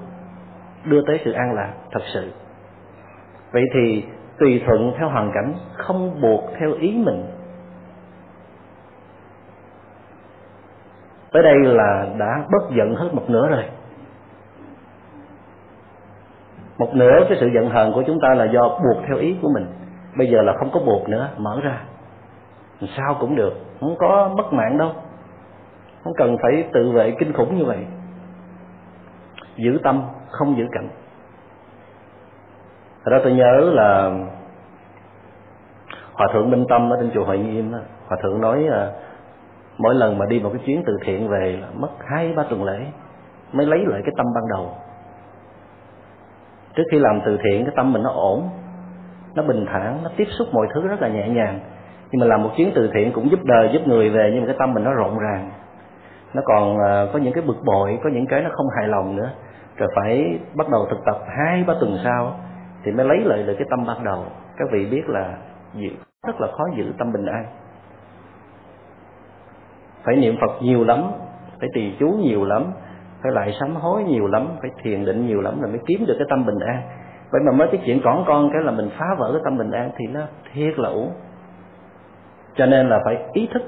[0.84, 2.32] đưa tới sự an lạc, thật sự.
[3.52, 4.04] Vậy thì
[4.38, 7.24] tùy thuận theo hoàn cảnh, không buộc theo ý mình.
[11.34, 13.64] Tới đây là đã bất giận hết một nửa rồi.
[16.78, 19.48] Một nửa cái sự giận hờn của chúng ta là do buộc theo ý của
[19.54, 19.66] mình.
[20.18, 21.80] Bây giờ là không có buộc nữa, mở ra.
[22.96, 24.92] Sao cũng được, không có mất mạng đâu.
[26.04, 27.86] Không cần phải tự vệ kinh khủng như vậy.
[29.56, 30.88] Giữ tâm, không giữ cảnh.
[33.04, 34.10] Thật ra tôi nhớ là
[36.12, 37.72] Hòa thượng Minh Tâm ở trên chùa Hội Nghiêm
[38.06, 38.90] Hòa thượng nói à,
[39.78, 42.64] mỗi lần mà đi một cái chuyến từ thiện về là mất hai ba tuần
[42.64, 42.86] lễ
[43.52, 44.70] mới lấy lại cái tâm ban đầu.
[46.74, 48.48] Trước khi làm từ thiện, cái tâm mình nó ổn,
[49.34, 51.60] nó bình thản, nó tiếp xúc mọi thứ rất là nhẹ nhàng.
[52.10, 54.46] Nhưng mà làm một chuyến từ thiện cũng giúp đời, giúp người về, nhưng mà
[54.46, 55.50] cái tâm mình nó rộn ràng.
[56.34, 59.16] Nó còn ờ, có những cái bực bội, có những cái nó không hài lòng
[59.16, 59.30] nữa.
[59.76, 62.36] Rồi phải bắt đầu thực tập hai ba tuần sau
[62.84, 64.24] thì mới lấy lại được cái tâm ban đầu.
[64.56, 65.36] Các vị biết là
[66.26, 67.44] rất là khó giữ tâm bình an
[70.04, 71.02] phải niệm phật nhiều lắm,
[71.60, 72.64] phải trì chú nhiều lắm,
[73.22, 76.14] phải lại sám hối nhiều lắm, phải thiền định nhiều lắm là mới kiếm được
[76.18, 76.82] cái tâm bình an.
[77.30, 79.70] Vậy mà mới cái chuyện cỏn con, cái là mình phá vỡ cái tâm bình
[79.70, 80.20] an thì nó
[80.52, 81.10] thiệt là uổng.
[82.56, 83.62] Cho nên là phải ý thức,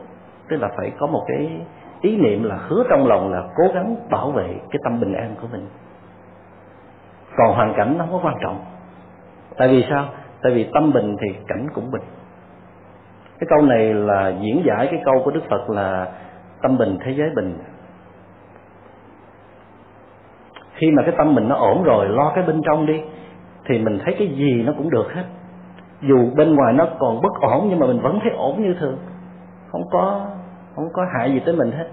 [0.48, 1.60] tức là phải có một cái
[2.00, 5.34] ý niệm là hứa trong lòng là cố gắng bảo vệ cái tâm bình an
[5.40, 5.66] của mình.
[7.36, 8.64] Còn hoàn cảnh nó không có quan trọng.
[9.56, 10.08] Tại vì sao?
[10.42, 12.02] Tại vì tâm bình thì cảnh cũng bình.
[13.38, 16.08] Cái câu này là diễn giải cái câu của đức phật là
[16.66, 17.58] tâm bình, thế giới bình.
[20.74, 23.02] Khi mà cái tâm mình nó ổn rồi, lo cái bên trong đi,
[23.64, 25.24] thì mình thấy cái gì nó cũng được hết.
[26.00, 28.98] Dù bên ngoài nó còn bất ổn, nhưng mà mình vẫn thấy ổn như thường.
[29.72, 30.26] Không có
[30.74, 31.88] không có hại gì tới mình hết.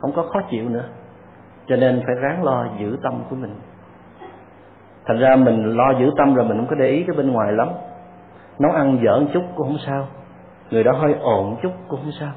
[0.00, 0.84] Không có khó chịu nữa.
[1.66, 3.54] Cho nên phải ráng lo giữ tâm của mình.
[5.04, 7.52] Thành ra mình lo giữ tâm rồi mình không có để ý cái bên ngoài
[7.52, 7.68] lắm.
[8.58, 10.06] Nấu ăn dở một chút cũng không sao.
[10.70, 12.32] Người đó hơi ồn chút cũng không sao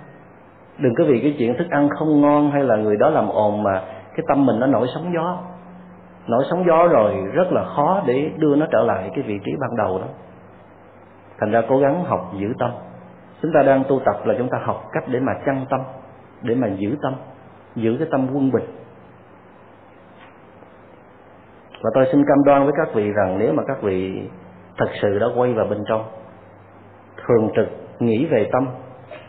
[0.80, 3.64] đừng có vì cái chuyện thức ăn không ngon hay là người đó làm ồn
[3.64, 3.82] mà
[4.16, 5.38] cái tâm mình nó nổi sóng gió.
[6.28, 9.52] Nổi sóng gió rồi rất là khó để đưa nó trở lại cái vị trí
[9.60, 10.08] ban đầu đó.
[11.40, 12.72] Thành ra cố gắng học giữ tâm.
[13.42, 15.80] Chúng ta đang tu tập là chúng ta học cách để mà chăn tâm,
[16.42, 17.14] để mà giữ tâm,
[17.76, 18.66] giữ cái tâm quân bình.
[21.84, 24.30] Và tôi xin cam đoan với các vị rằng nếu mà các vị
[24.78, 26.04] thật sự đã quay vào bên trong,
[27.28, 27.68] thường trực
[28.00, 28.68] nghĩ về tâm,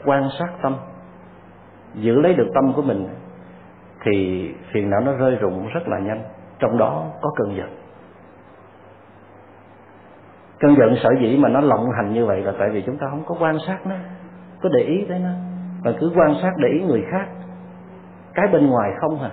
[0.05, 0.77] quan sát tâm
[1.95, 3.09] giữ lấy được tâm của mình,
[4.05, 6.23] thì phiền não nó rơi rụng rất là nhanh.
[6.59, 7.69] Trong đó có cơn giận.
[10.61, 13.07] Cơn giận sở dĩ mà nó lộng hành như vậy là tại vì chúng ta
[13.11, 13.95] không có quan sát nó,
[14.63, 15.31] có để ý tới nó.
[15.85, 17.29] Mà cứ quan sát để ý người khác,
[18.35, 19.31] cái bên ngoài không à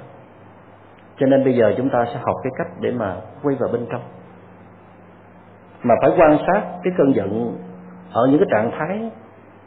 [1.17, 3.85] cho nên bây giờ chúng ta sẽ học cái cách để mà quay vào bên
[3.91, 4.01] trong.
[5.83, 7.57] Mà phải quan sát cái cơn giận
[8.11, 9.11] ở những cái trạng thái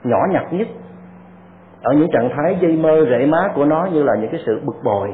[0.05, 0.69] nhỏ nhặt nhất
[1.83, 4.61] ở những trạng thái dây mơ, rễ má của nó như là những cái sự
[4.65, 5.09] bực bội.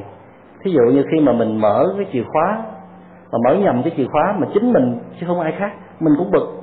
[0.63, 2.63] Thí dụ như khi mà mình mở cái chìa khóa,
[3.31, 6.31] mà mở nhầm cái chìa khóa mà chính mình, chứ không ai khác, mình cũng
[6.31, 6.61] bực.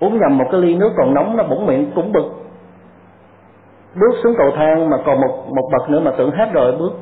[0.00, 2.32] Uống nhầm một cái ly nước còn nóng nó bỗng miệng cũng bực.
[3.94, 6.92] Bước xuống cầu thang mà còn một một bậc nữa mà tưởng hết rồi, bước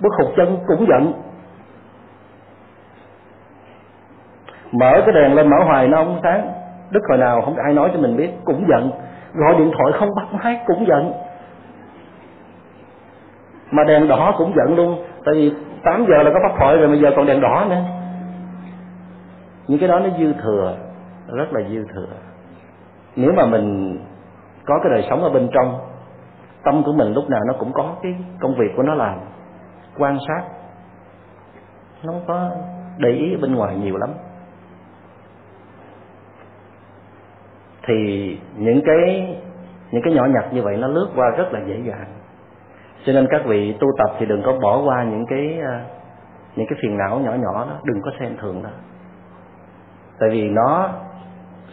[0.00, 1.12] bước hụt chân cũng giận.
[4.72, 6.52] Mở cái đèn lên mở hoài nó không sáng.
[6.90, 8.90] Đức hồi nào không ai nói cho mình biết, cũng giận
[9.34, 11.12] gọi điện thoại không bắt máy cũng giận.
[13.70, 15.04] Mà đèn đỏ cũng giận luôn.
[15.24, 15.52] Tại vì
[15.84, 17.82] 8 giờ là có bắt thoại rồi bây giờ còn đèn đỏ nữa.
[19.66, 20.76] Những cái đó nó dư thừa,
[21.28, 22.08] rất là dư thừa.
[23.16, 23.98] Nếu mà mình
[24.64, 25.78] có cái đời sống ở bên trong,
[26.64, 29.18] tâm của mình lúc nào nó cũng có cái công việc của nó làm,
[29.98, 30.42] quan sát,
[32.02, 32.50] nó không có
[32.98, 34.10] để ý bên ngoài nhiều lắm.
[37.86, 39.36] Thì những cái
[39.90, 42.06] những cái nhỏ nhặt như vậy nó lướt qua rất là dễ dàng.
[43.04, 45.84] Cho nên các vị tu tập thì đừng có bỏ qua những cái à,
[46.56, 48.70] những cái phiền não nhỏ nhỏ đó, đừng có xem thường đó
[50.20, 50.88] tại vì nó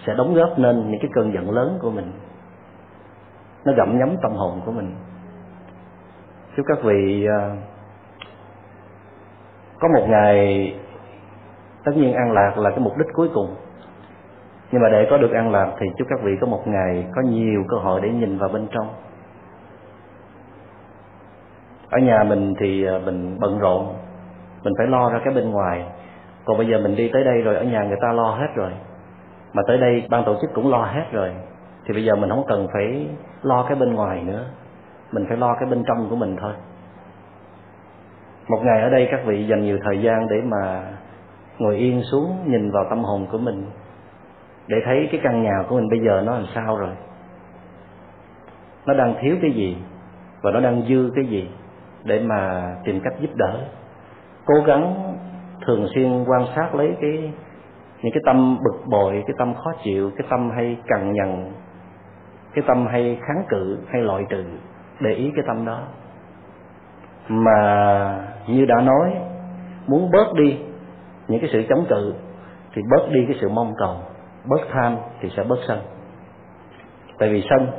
[0.05, 2.12] sẽ đóng góp nên những cái cơn giận lớn của mình.
[3.66, 4.95] Nó gặm nhấm tâm hồn của mình.
[6.58, 7.55] Chúc các vị à,
[9.80, 10.74] có một ngày
[11.84, 13.55] tất nhiên an lạc là cái mục đích cuối cùng
[14.72, 17.22] nhưng mà để có được an lạc thì chúc các vị có một ngày có
[17.22, 18.88] nhiều cơ hội để nhìn vào bên trong.
[21.89, 23.93] Ở nhà mình thì à, mình bận rộn,
[24.63, 25.86] mình phải lo ra cái bên ngoài.
[26.45, 28.72] Còn bây giờ mình đi tới đây rồi, ở nhà người ta lo hết rồi.
[29.53, 31.32] Mà tới đây ban tổ chức cũng lo hết rồi.
[31.86, 33.07] Thì bây giờ mình không cần phải
[33.41, 34.45] lo cái bên ngoài nữa.
[35.11, 36.53] Mình phải lo cái bên trong của mình thôi.
[38.47, 40.84] Một ngày ở đây các vị dành nhiều thời gian để mà
[41.57, 43.65] ngồi yên xuống, nhìn vào tâm hồn của mình
[44.68, 46.95] để thấy cái căn nhà của mình bây giờ nó làm sao rồi.
[48.86, 49.78] Nó đang thiếu cái gì
[50.41, 51.49] và nó đang dư cái gì
[52.03, 53.59] để mà tìm cách giúp đỡ.
[54.45, 55.13] Cố gắng
[55.65, 57.32] thường xuyên quan sát lấy cái,
[58.01, 61.51] những cái tâm bực bội, cái tâm khó chịu, cái tâm hay cằn nhằn,
[62.53, 64.43] cái tâm hay kháng cự, hay loại trừ,
[64.99, 65.82] để ý cái tâm đó.
[67.28, 69.13] Mà như đã nói,
[69.88, 70.57] muốn bớt đi
[71.28, 72.13] những cái sự chống cự
[72.74, 73.95] thì bớt đi cái sự mong cầu
[74.47, 75.79] bớt tham thì sẽ bớt sân.
[77.19, 77.71] Tại vì sân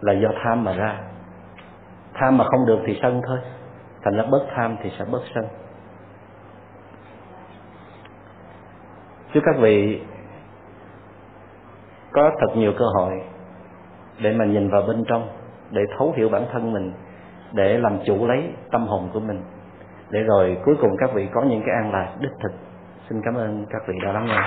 [0.00, 0.98] là do tham mà ra.
[2.14, 3.38] Tham mà không được thì sân thôi.
[4.04, 5.44] Thành ra bớt tham thì sẽ bớt sân.
[9.32, 10.02] Chúc các vị,
[12.12, 13.12] có thật nhiều cơ hội
[14.22, 15.28] để mà nhìn vào bên trong,
[15.70, 16.92] để thấu hiểu bản thân mình,
[17.52, 19.42] để làm chủ lấy tâm hồn của mình.
[20.10, 22.52] Để rồi cuối cùng các vị có những cái an lạc đích thực.
[23.08, 24.40] Xin cảm ơn các vị đã lắng nghe.